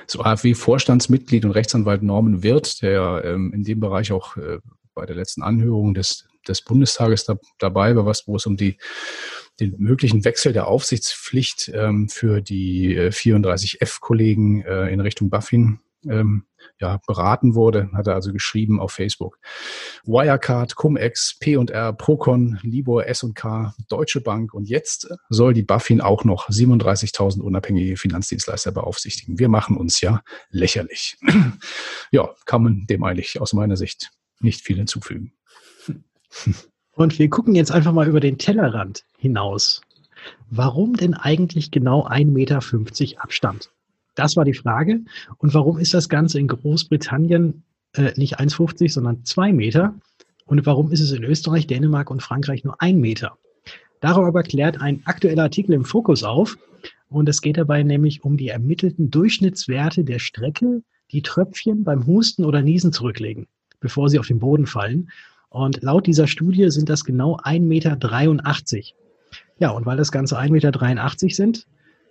so 0.08 0.24
AfW-Vorstandsmitglied 0.24 1.44
und 1.44 1.52
Rechtsanwalt 1.52 2.02
Norman 2.02 2.42
Wirth, 2.42 2.82
der 2.82 3.22
ähm, 3.24 3.52
in 3.54 3.62
dem 3.62 3.78
Bereich 3.78 4.10
auch 4.10 4.36
äh, 4.36 4.58
bei 4.94 5.06
der 5.06 5.14
letzten 5.14 5.44
Anhörung 5.44 5.94
des, 5.94 6.26
des 6.48 6.62
Bundestages 6.62 7.24
da, 7.24 7.36
dabei 7.60 7.94
war, 7.94 8.04
was, 8.04 8.26
wo 8.26 8.34
es 8.34 8.46
um 8.46 8.56
die 8.56 8.78
den 9.60 9.76
möglichen 9.78 10.24
Wechsel 10.24 10.52
der 10.52 10.66
Aufsichtspflicht 10.66 11.70
ähm, 11.72 12.08
für 12.08 12.40
die 12.40 12.96
äh, 12.96 13.10
34F-Kollegen 13.10 14.62
äh, 14.62 14.88
in 14.88 14.98
Richtung 14.98 15.30
Buffin 15.30 15.78
ähm, 16.08 16.44
ja, 16.80 17.00
beraten 17.06 17.54
wurde, 17.54 17.90
hat 17.92 18.06
er 18.06 18.14
also 18.14 18.32
geschrieben 18.32 18.80
auf 18.80 18.92
Facebook. 18.92 19.38
Wirecard, 20.04 20.76
Cum-Ex, 20.76 21.38
P&R, 21.38 21.92
Procon, 21.92 22.58
Libor, 22.62 23.06
S&K, 23.06 23.74
Deutsche 23.88 24.20
Bank 24.20 24.54
und 24.54 24.68
jetzt 24.68 25.08
soll 25.28 25.54
die 25.54 25.62
Buffin 25.62 26.00
auch 26.00 26.24
noch 26.24 26.48
37.000 26.48 27.40
unabhängige 27.40 27.96
Finanzdienstleister 27.96 28.72
beaufsichtigen. 28.72 29.38
Wir 29.38 29.48
machen 29.48 29.76
uns 29.76 30.00
ja 30.00 30.22
lächerlich. 30.50 31.16
ja, 32.10 32.30
kann 32.46 32.62
man 32.62 32.86
dem 32.86 33.04
eigentlich 33.04 33.40
aus 33.40 33.52
meiner 33.52 33.76
Sicht 33.76 34.10
nicht 34.40 34.62
viel 34.62 34.76
hinzufügen. 34.76 35.32
Und 36.92 37.18
wir 37.18 37.28
gucken 37.28 37.54
jetzt 37.56 37.72
einfach 37.72 37.92
mal 37.92 38.06
über 38.06 38.20
den 38.20 38.38
Tellerrand 38.38 39.04
hinaus. 39.18 39.80
Warum 40.48 40.94
denn 40.94 41.14
eigentlich 41.14 41.70
genau 41.70 42.06
1,50 42.06 42.26
Meter 42.26 43.22
Abstand? 43.22 43.70
Das 44.14 44.36
war 44.36 44.44
die 44.44 44.54
Frage. 44.54 45.00
Und 45.38 45.54
warum 45.54 45.78
ist 45.78 45.94
das 45.94 46.08
Ganze 46.08 46.38
in 46.38 46.48
Großbritannien 46.48 47.64
äh, 47.94 48.12
nicht 48.16 48.38
1,50, 48.38 48.92
sondern 48.92 49.24
2 49.24 49.52
Meter? 49.52 49.94
Und 50.46 50.66
warum 50.66 50.92
ist 50.92 51.00
es 51.00 51.12
in 51.12 51.24
Österreich, 51.24 51.66
Dänemark 51.66 52.10
und 52.10 52.22
Frankreich 52.22 52.64
nur 52.64 52.80
1 52.80 52.98
Meter? 53.00 53.38
Darüber 54.00 54.42
klärt 54.42 54.80
ein 54.80 55.02
aktueller 55.06 55.44
Artikel 55.44 55.72
im 55.72 55.84
Fokus 55.84 56.22
auf. 56.22 56.58
Und 57.08 57.28
es 57.28 57.40
geht 57.40 57.56
dabei 57.56 57.82
nämlich 57.82 58.24
um 58.24 58.36
die 58.36 58.48
ermittelten 58.48 59.10
Durchschnittswerte 59.10 60.04
der 60.04 60.18
Strecke, 60.18 60.82
die 61.12 61.22
Tröpfchen 61.22 61.84
beim 61.84 62.06
Husten 62.06 62.44
oder 62.44 62.60
Niesen 62.60 62.92
zurücklegen, 62.92 63.46
bevor 63.80 64.08
sie 64.08 64.18
auf 64.18 64.26
den 64.26 64.40
Boden 64.40 64.66
fallen. 64.66 65.10
Und 65.48 65.82
laut 65.82 66.06
dieser 66.06 66.26
Studie 66.26 66.70
sind 66.70 66.88
das 66.88 67.04
genau 67.04 67.36
1,83 67.36 67.60
Meter. 67.60 67.96
Ja, 69.58 69.70
und 69.70 69.86
weil 69.86 69.96
das 69.96 70.10
Ganze 70.10 70.38
1,83 70.38 70.50
Meter 70.50 71.34
sind, 71.34 71.66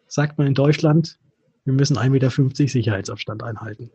sagt 0.08 0.38
man 0.38 0.48
in 0.48 0.54
Deutschland, 0.54 1.18
wir 1.65 1.73
müssen 1.73 1.97
1,50 1.97 2.10
Meter 2.10 2.67
Sicherheitsabstand 2.67 3.43
einhalten. 3.43 3.91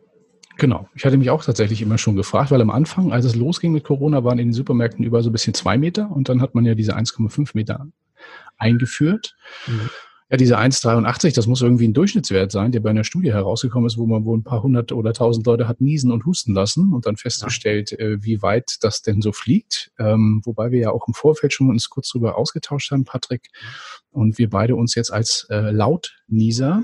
Genau. 0.57 0.89
Ich 0.93 1.05
hatte 1.05 1.17
mich 1.17 1.29
auch 1.29 1.43
tatsächlich 1.43 1.81
immer 1.81 1.97
schon 1.97 2.15
gefragt, 2.15 2.51
weil 2.51 2.61
am 2.61 2.69
Anfang, 2.69 3.13
als 3.13 3.25
es 3.25 3.35
losging 3.35 3.71
mit 3.71 3.85
Corona, 3.85 4.23
waren 4.23 4.39
in 4.39 4.49
den 4.49 4.53
Supermärkten 4.53 5.05
überall 5.05 5.23
so 5.23 5.29
ein 5.29 5.33
bisschen 5.33 5.53
zwei 5.53 5.77
Meter 5.77 6.11
und 6.11 6.27
dann 6.27 6.41
hat 6.41 6.53
man 6.53 6.65
ja 6.65 6.75
diese 6.75 6.95
1,5 6.97 7.51
Meter 7.53 7.87
eingeführt. 8.57 9.35
Mhm. 9.67 9.89
Ja, 10.31 10.37
diese 10.37 10.59
1,83, 10.59 11.33
das 11.33 11.47
muss 11.47 11.63
irgendwie 11.63 11.87
ein 11.87 11.93
Durchschnittswert 11.93 12.51
sein, 12.51 12.71
der 12.71 12.81
bei 12.81 12.91
einer 12.91 13.03
Studie 13.03 13.33
herausgekommen 13.33 13.87
ist, 13.87 13.97
wo 13.97 14.05
man 14.05 14.25
wohl 14.25 14.37
ein 14.37 14.43
paar 14.43 14.61
hundert 14.61 14.91
oder 14.91 15.11
tausend 15.11 15.47
Leute 15.47 15.67
hat 15.67 15.81
niesen 15.81 16.11
und 16.11 16.25
husten 16.25 16.53
lassen 16.53 16.93
und 16.93 17.07
dann 17.07 17.17
festgestellt, 17.17 17.91
ja. 17.91 17.97
äh, 17.97 18.23
wie 18.23 18.43
weit 18.43 18.77
das 18.81 19.01
denn 19.01 19.23
so 19.23 19.31
fliegt. 19.31 19.91
Ähm, 19.97 20.41
wobei 20.43 20.69
wir 20.69 20.79
ja 20.79 20.91
auch 20.91 21.07
im 21.07 21.15
Vorfeld 21.15 21.53
schon 21.53 21.69
uns 21.69 21.89
kurz 21.89 22.09
drüber 22.09 22.37
ausgetauscht 22.37 22.91
haben, 22.91 23.05
Patrick, 23.05 23.49
und 24.11 24.37
wir 24.37 24.51
beide 24.51 24.75
uns 24.75 24.93
jetzt 24.93 25.11
als 25.11 25.47
äh, 25.49 25.71
Lautnieser. 25.71 26.83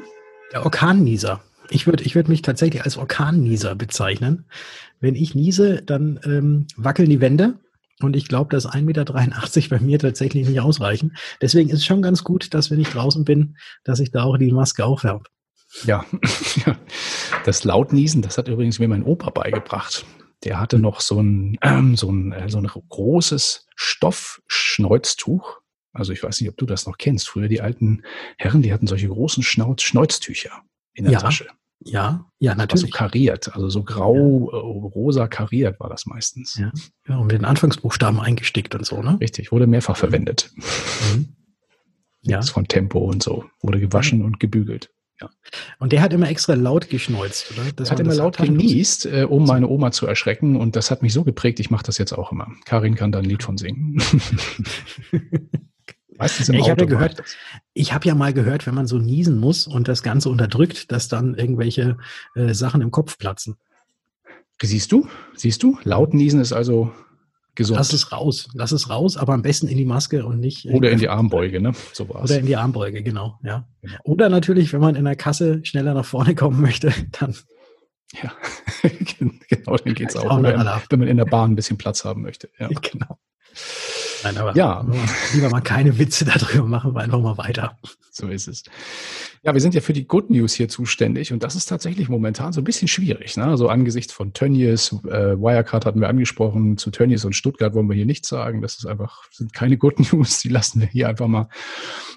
Der 0.52 0.64
Orkannieser. 0.64 1.42
Ich 1.70 1.88
würde 1.88 2.04
ich 2.04 2.16
würd 2.16 2.30
mich 2.30 2.42
tatsächlich 2.42 2.84
als 2.84 2.98
Orkannieser 2.98 3.76
bezeichnen. 3.76 4.46
Wenn 5.00 5.16
ich 5.16 5.36
niese, 5.36 5.82
dann 5.82 6.20
ähm, 6.24 6.68
wackeln 6.78 7.10
die 7.10 7.22
Wände 7.22 7.60
und 8.02 8.16
ich 8.16 8.28
glaube, 8.28 8.52
dass 8.52 8.68
1,83 8.68 8.82
Meter 8.84 9.06
bei 9.70 9.80
mir 9.80 10.00
tatsächlich 10.00 10.48
nicht 10.48 10.60
ausreichen. 10.60 11.16
Deswegen 11.42 11.70
ist 11.70 11.80
es 11.80 11.86
schon 11.86 12.02
ganz 12.02 12.24
gut, 12.24 12.54
dass 12.54 12.70
wenn 12.70 12.80
ich 12.80 12.90
draußen 12.90 13.24
bin, 13.24 13.58
dass 13.84 14.00
ich 14.00 14.12
da 14.12 14.24
auch 14.24 14.38
die 14.38 14.52
Maske 14.52 14.86
aufwerfe. 14.86 15.24
Ja, 15.86 16.06
das 17.46 17.64
Lautniesen, 17.64 18.22
das 18.22 18.38
hat 18.38 18.48
übrigens 18.48 18.80
mir 18.80 18.88
mein 18.88 19.04
Opa 19.04 19.30
beigebracht. 19.30 20.06
Der 20.44 20.60
hatte 20.60 20.78
noch 20.78 21.02
so 21.02 21.22
ein, 21.22 21.58
ähm, 21.62 21.96
so 21.96 22.12
ein, 22.12 22.32
äh, 22.32 22.50
so 22.50 22.60
ein 22.60 22.68
großes 22.68 23.68
Stoffschneuztuch. 23.76 25.60
Also 25.96 26.14
ich 26.14 26.22
weiß 26.24 26.42
nicht, 26.42 26.50
ob 26.50 26.58
du 26.58 26.66
das 26.66 26.86
noch 26.86 26.98
kennst. 26.98 27.28
Früher 27.28 27.48
die 27.48 27.62
alten 27.62 28.04
Herren, 28.38 28.62
die 28.62 28.74
hatten 28.74 28.88
solche 28.88 29.08
großen 29.08 29.44
Schnauz 29.44 29.82
Schneuztücher 29.82 30.52
in 30.94 31.06
der 31.06 31.14
ja. 31.14 31.20
Tasche. 31.20 31.48
Ja, 31.80 32.26
ja, 32.40 32.56
natürlich. 32.56 32.86
Also 32.86 32.98
kariert, 32.98 33.54
also 33.54 33.70
so 33.70 33.84
grau, 33.84 34.50
ja. 34.52 34.58
Äh, 34.58 34.62
rosa 34.62 35.28
kariert 35.28 35.80
war 35.80 35.90
das 35.90 36.06
meistens. 36.06 36.56
Ja. 36.56 36.72
ja, 37.08 37.18
und 37.18 37.28
mit 37.28 37.34
den 37.34 37.46
Anfangsbuchstaben 37.46 38.20
eingestickt 38.20 38.74
und 38.76 38.86
so, 38.86 39.02
ne? 39.02 39.18
Richtig, 39.20 39.52
wurde 39.52 39.68
mehrfach 39.68 39.98
verwendet. 39.98 40.52
Mhm. 41.14 41.30
Ja. 42.28 42.38
Das 42.38 42.50
von 42.50 42.68
Tempo 42.68 42.98
und 42.98 43.22
so. 43.22 43.46
Wurde 43.62 43.80
gewaschen 43.80 44.18
mhm. 44.18 44.26
und 44.26 44.40
gebügelt. 44.40 44.90
Ja. 45.22 45.30
Und 45.78 45.92
der 45.92 46.02
hat 46.02 46.12
immer 46.12 46.28
extra 46.28 46.56
laut 46.56 46.90
geschneuzt, 46.90 47.52
oder? 47.52 47.72
Das 47.76 47.92
hat 47.92 48.00
immer 48.00 48.16
laut 48.16 48.38
genießt, 48.38 49.06
äh, 49.06 49.28
um 49.30 49.46
meine 49.46 49.68
Oma 49.68 49.92
zu 49.92 50.08
erschrecken. 50.08 50.56
Und 50.56 50.76
das 50.76 50.90
hat 50.90 51.04
mich 51.04 51.14
so 51.14 51.24
geprägt, 51.24 51.60
ich 51.60 51.70
mache 51.70 51.84
das 51.84 52.00
jetzt 52.00 52.14
auch 52.14 52.32
immer. 52.32 52.52
Karin 52.66 52.96
kann 52.96 53.12
da 53.12 53.20
ein 53.20 53.26
Lied 53.26 53.44
von 53.44 53.60
singen. 53.60 54.02
Meistens 56.17 56.49
im 56.49 56.56
ich 56.56 56.69
habe 56.69 56.82
ja 56.82 56.88
gehört, 56.88 57.23
ich 57.73 57.93
habe 57.93 58.08
ja 58.08 58.15
mal 58.15 58.34
gehört, 58.34 58.65
wenn 58.65 58.75
man 58.75 58.88
so 58.88 58.97
niesen 58.97 59.38
muss 59.38 59.67
und 59.67 59.88
das 59.88 60.04
Ganze 60.04 60.30
unterdrückt, 60.30 60.91
dass 60.91 61.08
dann 61.08 61.36
irgendwelche 61.36 61.97
äh, 62.36 62.54
Sachen 62.54 62.82
im 62.82 62.91
Kopf 62.91 63.17
platzen. 63.17 63.58
Siehst 64.62 64.91
du? 64.91 65.08
Siehst 65.36 65.63
du? 65.63 65.78
Laut 65.84 66.13
niesen 66.13 66.39
ist 66.39 66.54
also 66.54 66.91
gesund. 67.56 67.78
Lass 67.78 67.93
es 67.93 68.12
raus. 68.12 68.49
Lass 68.54 68.71
es 68.71 68.89
raus, 68.89 69.17
aber 69.17 69.34
am 69.34 69.41
besten 69.41 69.67
in 69.67 69.78
die 69.78 69.86
Maske 69.86 70.25
und 70.25 70.39
nicht. 70.39 70.65
Oder 70.67 70.91
in 70.91 70.99
die 70.99 71.10
Armbeuge, 71.10 71.62
ne? 71.62 71.73
So 71.93 72.08
war's. 72.10 72.30
Oder 72.30 72.39
in 72.39 72.45
die 72.45 72.56
Armbeuge, 72.56 73.04
genau, 73.04 73.39
ja. 73.43 73.67
Genau. 73.82 73.97
Oder 74.04 74.30
natürlich, 74.30 74.71
wenn 74.73 74.82
man 74.82 74.95
in 74.95 75.06
der 75.06 75.15
Kasse 75.15 75.62
schneller 75.65 75.93
nach 75.93 76.06
vorne 76.06 76.36
kommen 76.36 76.62
möchte, 76.62 76.93
dann. 77.19 77.36
Ja, 78.21 78.32
genau, 79.19 79.78
dann 79.78 79.93
geht's 79.93 80.15
auch. 80.15 80.30
auch 80.30 80.43
wenn 80.43 80.99
man 80.99 81.08
in 81.08 81.17
der 81.17 81.25
Bahn 81.25 81.51
ein 81.51 81.56
bisschen 81.56 81.78
Platz 81.78 82.06
haben 82.06 82.21
möchte. 82.21 82.49
Ja. 82.60 82.69
Genau. 82.82 83.17
Nein, 84.26 84.38
aber 84.38 84.56
ja. 84.56 84.84
lieber 85.34 85.50
mal 85.50 85.62
keine 85.62 86.00
Witze 86.00 86.26
darüber 86.26 86.66
machen, 86.66 86.96
wir 86.96 87.02
einfach 87.02 87.22
mal 87.22 87.38
weiter. 87.38 87.78
So 88.10 88.28
ist 88.28 88.48
es. 88.48 88.64
Ja, 89.44 89.54
wir 89.54 89.62
sind 89.62 89.76
ja 89.76 89.82
für 89.82 89.94
die 89.94 90.08
Good 90.08 90.32
News 90.32 90.54
hier 90.54 90.68
zuständig 90.68 91.32
und 91.32 91.44
das 91.44 91.56
ist 91.56 91.68
tatsächlich 91.68 92.10
momentan 92.10 92.52
so 92.52 92.62
ein 92.62 92.64
bisschen 92.64 92.88
schwierig. 92.88 93.38
Ne? 93.38 93.46
Also 93.46 93.70
angesichts 93.70 94.14
von 94.14 94.34
Tönnies, 94.34 94.94
äh, 95.04 95.38
Wirecard 95.38 95.86
hatten 95.86 96.02
wir 96.02 96.10
angesprochen, 96.10 96.78
zu 96.78 96.90
Tönnies 96.90 97.24
und 97.24 97.36
Stuttgart 97.36 97.76
wollen 97.76 97.88
wir 97.88 97.96
hier 97.96 98.08
nichts 98.08 98.28
sagen. 98.28 98.64
Das 98.64 98.80
ist 98.80 98.88
einfach, 98.88 99.30
sind 99.32 99.54
keine 99.54 99.78
Good 99.78 100.00
News, 100.12 100.40
die 100.40 100.50
lassen 100.50 100.82
wir 100.82 100.88
hier 100.88 101.08
einfach 101.08 101.28
mal, 101.28 101.48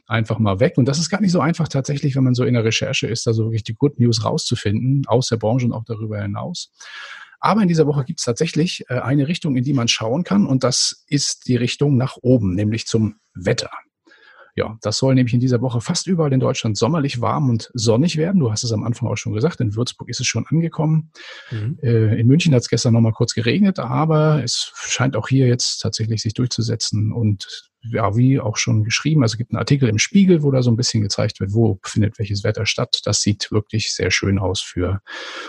einfach 0.06 0.38
mal 0.38 0.60
weg. 0.60 0.78
Und 0.78 0.86
das 0.86 0.98
ist 0.98 1.10
gar 1.10 1.20
nicht 1.20 1.32
so 1.32 1.40
einfach 1.40 1.68
tatsächlich, 1.68 2.16
wenn 2.16 2.24
man 2.24 2.34
so 2.34 2.44
in 2.44 2.54
der 2.54 2.64
Recherche 2.64 3.06
ist, 3.06 3.26
da 3.26 3.34
so 3.34 3.44
wirklich 3.44 3.64
die 3.64 3.74
Good 3.74 4.00
News 4.00 4.24
rauszufinden, 4.24 5.02
aus 5.08 5.28
der 5.28 5.36
Branche 5.36 5.66
und 5.66 5.74
auch 5.74 5.84
darüber 5.84 6.22
hinaus. 6.22 6.72
Aber 7.40 7.62
in 7.62 7.68
dieser 7.68 7.86
Woche 7.86 8.04
gibt 8.04 8.20
es 8.20 8.24
tatsächlich 8.24 8.84
äh, 8.88 8.98
eine 8.98 9.28
Richtung, 9.28 9.56
in 9.56 9.64
die 9.64 9.72
man 9.72 9.88
schauen 9.88 10.24
kann, 10.24 10.46
und 10.46 10.64
das 10.64 11.04
ist 11.06 11.48
die 11.48 11.56
Richtung 11.56 11.96
nach 11.96 12.16
oben, 12.20 12.54
nämlich 12.54 12.86
zum 12.86 13.16
Wetter. 13.34 13.70
Ja, 14.58 14.76
das 14.82 14.98
soll 14.98 15.14
nämlich 15.14 15.34
in 15.34 15.38
dieser 15.38 15.60
Woche 15.60 15.80
fast 15.80 16.08
überall 16.08 16.32
in 16.32 16.40
Deutschland 16.40 16.76
sommerlich 16.76 17.20
warm 17.20 17.48
und 17.48 17.70
sonnig 17.74 18.16
werden. 18.16 18.40
Du 18.40 18.50
hast 18.50 18.64
es 18.64 18.72
am 18.72 18.82
Anfang 18.82 19.08
auch 19.08 19.14
schon 19.14 19.32
gesagt, 19.32 19.60
in 19.60 19.76
Würzburg 19.76 20.08
ist 20.08 20.18
es 20.18 20.26
schon 20.26 20.46
angekommen. 20.48 21.12
Mhm. 21.52 21.78
Äh, 21.80 22.18
in 22.18 22.26
München 22.26 22.52
hat 22.52 22.62
es 22.62 22.68
gestern 22.68 22.92
nochmal 22.92 23.12
kurz 23.12 23.34
geregnet, 23.34 23.78
aber 23.78 24.42
es 24.42 24.72
scheint 24.74 25.14
auch 25.14 25.28
hier 25.28 25.46
jetzt 25.46 25.78
tatsächlich 25.78 26.22
sich 26.22 26.34
durchzusetzen 26.34 27.12
und 27.12 27.70
ja, 27.82 28.16
wie 28.16 28.40
auch 28.40 28.56
schon 28.56 28.82
geschrieben, 28.82 29.22
also 29.22 29.34
es 29.34 29.38
gibt 29.38 29.52
einen 29.52 29.60
Artikel 29.60 29.88
im 29.88 29.98
Spiegel, 29.98 30.42
wo 30.42 30.50
da 30.50 30.60
so 30.60 30.72
ein 30.72 30.76
bisschen 30.76 31.04
gezeigt 31.04 31.38
wird, 31.38 31.54
wo 31.54 31.78
findet 31.84 32.18
welches 32.18 32.42
Wetter 32.42 32.66
statt. 32.66 33.00
Das 33.04 33.22
sieht 33.22 33.52
wirklich 33.52 33.94
sehr 33.94 34.10
schön 34.10 34.40
aus 34.40 34.60
für 34.60 35.02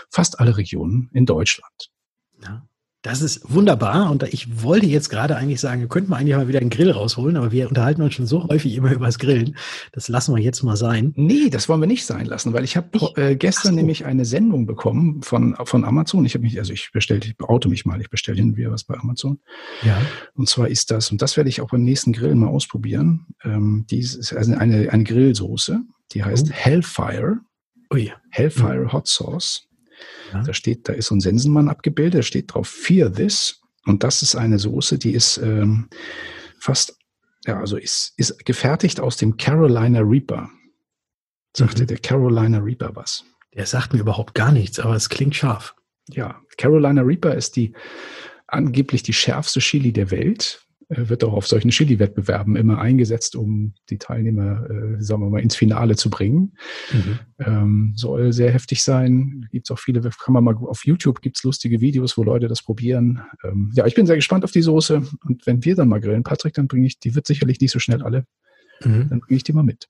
fast 0.08 0.38
alle 0.38 0.56
Regionen 0.56 1.10
in 1.12 1.26
Deutschland. 1.26 1.90
Das 3.02 3.22
ist 3.22 3.40
wunderbar 3.50 4.10
und 4.10 4.22
ich 4.24 4.62
wollte 4.62 4.84
jetzt 4.84 5.08
gerade 5.08 5.34
eigentlich 5.34 5.58
sagen, 5.58 5.80
wir 5.80 5.88
könnten 5.88 6.12
eigentlich 6.12 6.36
mal 6.36 6.48
wieder 6.48 6.60
einen 6.60 6.68
Grill 6.68 6.90
rausholen, 6.90 7.38
aber 7.38 7.50
wir 7.50 7.66
unterhalten 7.66 8.02
uns 8.02 8.12
schon 8.12 8.26
so 8.26 8.46
häufig 8.46 8.74
immer 8.76 8.92
über 8.92 9.06
das 9.06 9.18
Grillen. 9.18 9.56
Das 9.92 10.08
lassen 10.08 10.34
wir 10.34 10.42
jetzt 10.42 10.62
mal 10.62 10.76
sein. 10.76 11.14
Nee, 11.16 11.48
das 11.48 11.70
wollen 11.70 11.80
wir 11.80 11.86
nicht 11.86 12.04
sein 12.04 12.26
lassen, 12.26 12.52
weil 12.52 12.62
ich 12.62 12.76
habe 12.76 12.90
äh, 13.16 13.36
gestern 13.36 13.72
so. 13.72 13.76
nämlich 13.76 14.04
eine 14.04 14.26
Sendung 14.26 14.66
bekommen 14.66 15.22
von, 15.22 15.56
von 15.64 15.84
Amazon. 15.86 16.26
Ich 16.26 16.34
habe 16.34 16.42
mich, 16.42 16.58
also 16.58 16.74
ich 16.74 16.90
bestelle, 16.92 17.20
ich 17.24 17.40
auto 17.40 17.70
mich 17.70 17.86
mal, 17.86 17.98
ich 18.02 18.10
bestelle 18.10 18.36
hin 18.36 18.56
wieder 18.56 18.70
was 18.70 18.84
bei 18.84 18.98
Amazon. 18.98 19.40
Ja. 19.82 19.98
Und 20.34 20.50
zwar 20.50 20.68
ist 20.68 20.90
das, 20.90 21.10
und 21.10 21.22
das 21.22 21.38
werde 21.38 21.48
ich 21.48 21.62
auch 21.62 21.70
beim 21.70 21.82
nächsten 21.82 22.12
Grill 22.12 22.34
mal 22.34 22.48
ausprobieren. 22.48 23.28
Ähm, 23.44 23.86
dies 23.88 24.14
ist 24.14 24.34
also 24.34 24.52
eine, 24.52 24.92
eine 24.92 25.04
Grillsoße, 25.04 25.80
die 26.12 26.22
heißt 26.22 26.48
oh. 26.50 26.52
Hellfire. 26.52 27.38
Ui. 27.94 28.12
Hellfire 28.30 28.80
mhm. 28.80 28.92
Hot 28.92 29.08
Sauce. 29.08 29.69
Ja. 30.32 30.42
Da 30.42 30.54
steht, 30.54 30.88
da 30.88 30.92
ist 30.92 31.06
so 31.06 31.14
ein 31.14 31.20
Sensenmann 31.20 31.68
abgebildet, 31.68 32.20
da 32.20 32.22
steht 32.22 32.54
drauf 32.54 32.68
Fear 32.68 33.12
This. 33.12 33.60
Und 33.86 34.04
das 34.04 34.22
ist 34.22 34.36
eine 34.36 34.58
Soße, 34.58 34.98
die 34.98 35.12
ist 35.12 35.38
ähm, 35.38 35.88
fast, 36.58 36.98
ja, 37.46 37.58
also 37.58 37.76
ist, 37.76 38.12
ist 38.16 38.44
gefertigt 38.44 39.00
aus 39.00 39.16
dem 39.16 39.36
Carolina 39.36 40.00
Reaper. 40.00 40.50
Sagte 41.56 41.82
mhm. 41.82 41.86
der 41.88 41.98
Carolina 41.98 42.58
Reaper 42.58 42.94
was? 42.94 43.24
Der 43.54 43.66
sagt 43.66 43.92
mir 43.92 44.00
überhaupt 44.00 44.34
gar 44.34 44.52
nichts, 44.52 44.78
aber 44.78 44.94
es 44.94 45.08
klingt 45.08 45.34
scharf. 45.34 45.74
Ja, 46.08 46.40
Carolina 46.56 47.02
Reaper 47.02 47.34
ist 47.34 47.56
die 47.56 47.74
angeblich 48.46 49.02
die 49.02 49.12
schärfste 49.12 49.60
Chili 49.60 49.92
der 49.92 50.10
Welt. 50.10 50.66
Äh, 50.90 51.08
wird 51.08 51.22
auch 51.24 51.32
auf 51.32 51.46
solchen 51.46 51.70
Chili-Wettbewerben 51.70 52.56
immer 52.56 52.78
eingesetzt, 52.78 53.36
um 53.36 53.74
die 53.90 53.98
Teilnehmer, 53.98 54.68
äh, 54.68 55.02
sagen 55.02 55.22
wir 55.22 55.30
mal, 55.30 55.40
ins 55.40 55.54
Finale 55.54 55.94
zu 55.94 56.10
bringen. 56.10 56.52
Mhm. 56.92 57.18
Ähm, 57.38 57.92
soll 57.96 58.32
sehr 58.32 58.50
heftig 58.50 58.82
sein. 58.82 59.46
Gibt 59.52 59.66
es 59.66 59.70
auch 59.70 59.78
viele, 59.78 60.00
kann 60.00 60.34
man 60.34 60.42
mal 60.44 60.56
auf 60.56 60.84
YouTube 60.84 61.22
gibt's 61.22 61.44
lustige 61.44 61.80
Videos, 61.80 62.18
wo 62.18 62.24
Leute 62.24 62.48
das 62.48 62.62
probieren. 62.62 63.22
Ähm, 63.44 63.70
ja, 63.74 63.86
ich 63.86 63.94
bin 63.94 64.06
sehr 64.06 64.16
gespannt 64.16 64.42
auf 64.42 64.50
die 64.50 64.62
Soße. 64.62 65.02
Und 65.24 65.46
wenn 65.46 65.64
wir 65.64 65.76
dann 65.76 65.88
mal 65.88 66.00
grillen, 66.00 66.24
Patrick, 66.24 66.54
dann 66.54 66.66
bringe 66.66 66.86
ich, 66.86 66.98
die 66.98 67.14
wird 67.14 67.26
sicherlich 67.26 67.60
nicht 67.60 67.70
so 67.70 67.78
schnell 67.78 68.02
alle. 68.02 68.26
Mhm. 68.84 69.08
Dann 69.10 69.20
bringe 69.20 69.36
ich 69.36 69.44
die 69.44 69.52
mal 69.52 69.62
mit. 69.62 69.86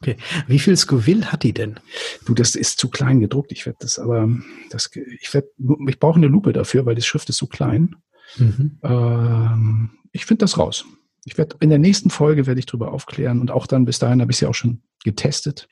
Okay. 0.00 0.16
Wie 0.46 0.58
viel 0.60 0.76
Scoville 0.76 1.32
hat 1.32 1.42
die 1.42 1.52
denn? 1.52 1.80
Du, 2.26 2.34
das 2.34 2.54
ist 2.54 2.78
zu 2.78 2.90
klein 2.90 3.18
gedruckt. 3.18 3.50
Ich 3.50 3.66
werde 3.66 3.78
das 3.80 3.98
aber, 3.98 4.28
das, 4.70 4.90
ich 5.20 5.34
werde, 5.34 5.48
ich 5.88 5.98
brauche 5.98 6.18
eine 6.18 6.28
Lupe 6.28 6.52
dafür, 6.52 6.86
weil 6.86 6.94
die 6.94 7.02
Schrift 7.02 7.28
ist 7.28 7.38
zu 7.38 7.48
klein. 7.48 7.96
Mhm. 8.36 8.78
Ähm, 8.82 9.90
ich 10.14 10.24
finde 10.24 10.44
das 10.44 10.56
raus. 10.58 10.86
Ich 11.24 11.36
werde 11.36 11.56
in 11.60 11.70
der 11.70 11.78
nächsten 11.78 12.08
Folge 12.08 12.46
werde 12.46 12.60
ich 12.60 12.66
darüber 12.66 12.92
aufklären 12.92 13.40
und 13.40 13.50
auch 13.50 13.66
dann 13.66 13.84
bis 13.84 13.98
dahin 13.98 14.20
habe 14.20 14.30
ich 14.30 14.38
sie 14.38 14.46
auch 14.46 14.54
schon 14.54 14.82
getestet. 15.02 15.68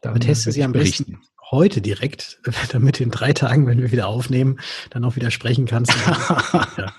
Dann 0.00 0.12
Aber 0.12 0.20
teste 0.20 0.50
sie 0.50 0.62
am 0.64 0.72
berichten. 0.72 1.12
besten 1.12 1.28
heute 1.50 1.80
direkt, 1.80 2.40
damit 2.72 3.00
in 3.00 3.10
drei 3.10 3.32
Tagen, 3.32 3.66
wenn 3.66 3.80
wir 3.80 3.92
wieder 3.92 4.08
aufnehmen, 4.08 4.58
dann 4.90 5.04
auch 5.04 5.16
wieder 5.16 5.30
sprechen 5.30 5.66
kannst. 5.66 5.92
ja. 6.06 6.92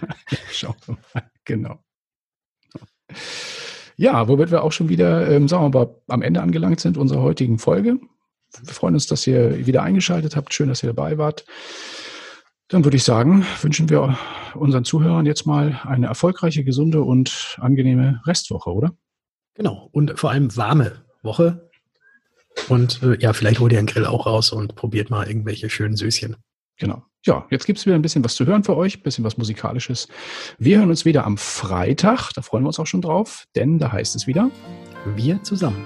Schauen 0.51 0.75
wir 0.85 0.97
mal. 1.13 1.31
Genau. 1.45 1.79
Ja, 3.95 4.27
womit 4.27 4.51
wir 4.51 4.63
auch 4.63 4.71
schon 4.71 4.89
wieder, 4.89 5.29
ähm, 5.29 5.47
sagen 5.47 5.73
wir 5.73 5.79
mal, 5.79 5.95
am 6.07 6.21
Ende 6.21 6.41
angelangt 6.41 6.79
sind 6.79 6.97
unserer 6.97 7.21
heutigen 7.21 7.57
Folge. 7.57 7.99
Wir 8.63 8.73
freuen 8.73 8.93
uns, 8.93 9.07
dass 9.07 9.25
ihr 9.27 9.65
wieder 9.65 9.83
eingeschaltet 9.83 10.35
habt. 10.35 10.53
Schön, 10.53 10.69
dass 10.69 10.83
ihr 10.83 10.93
dabei 10.93 11.17
wart. 11.17 11.45
Dann 12.69 12.83
würde 12.83 12.97
ich 12.97 13.03
sagen, 13.03 13.45
wünschen 13.61 13.89
wir 13.89 14.17
unseren 14.53 14.85
Zuhörern 14.85 15.25
jetzt 15.25 15.45
mal 15.45 15.81
eine 15.83 16.05
erfolgreiche, 16.05 16.63
gesunde 16.63 17.01
und 17.01 17.57
angenehme 17.59 18.21
Restwoche, 18.25 18.71
oder? 18.71 18.95
Genau. 19.55 19.89
Und 19.91 20.19
vor 20.19 20.29
allem 20.29 20.55
warme 20.55 21.03
Woche. 21.23 21.69
Und 22.67 23.01
äh, 23.01 23.17
ja, 23.19 23.33
vielleicht 23.33 23.59
holt 23.59 23.73
ihr 23.73 23.79
einen 23.79 23.87
Grill 23.87 24.05
auch 24.05 24.27
raus 24.27 24.51
und 24.51 24.75
probiert 24.75 25.09
mal 25.09 25.27
irgendwelche 25.27 25.69
schönen 25.69 25.95
Süßchen. 25.95 26.35
Genau. 26.77 27.03
Ja, 27.25 27.45
jetzt 27.49 27.65
gibt 27.65 27.79
es 27.79 27.85
wieder 27.85 27.95
ein 27.95 28.01
bisschen 28.01 28.23
was 28.23 28.35
zu 28.35 28.45
hören 28.45 28.63
für 28.63 28.77
euch, 28.77 28.97
ein 28.97 29.03
bisschen 29.03 29.25
was 29.25 29.37
Musikalisches. 29.37 30.07
Wir 30.59 30.77
hören 30.77 30.89
uns 30.89 31.05
wieder 31.05 31.25
am 31.25 31.37
Freitag, 31.37 32.31
da 32.33 32.41
freuen 32.41 32.63
wir 32.63 32.67
uns 32.67 32.79
auch 32.79 32.87
schon 32.87 33.01
drauf, 33.01 33.45
denn 33.55 33.79
da 33.79 33.91
heißt 33.91 34.15
es 34.15 34.27
wieder, 34.27 34.49
wir 35.15 35.41
zusammen. 35.43 35.85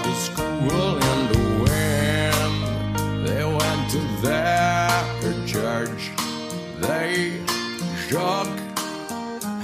After 0.00 0.14
school 0.14 0.96
in 0.96 1.18
the 1.32 1.42
wind. 1.62 3.26
They 3.26 3.44
went 3.44 3.90
to 3.90 4.00
their 4.22 5.46
church. 5.46 6.10
They 6.80 7.40
shook 8.08 8.48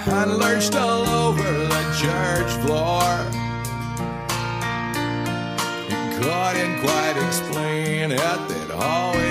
and 0.09 0.39
lurched 0.39 0.75
all 0.75 1.07
over 1.07 1.43
the 1.43 1.83
church 2.03 2.53
floor. 2.65 3.09
He 5.89 5.97
couldn't 6.19 6.81
quite 6.81 7.17
explain 7.27 8.13
it, 8.13 8.49
they'd 8.49 8.71
always 8.73 9.26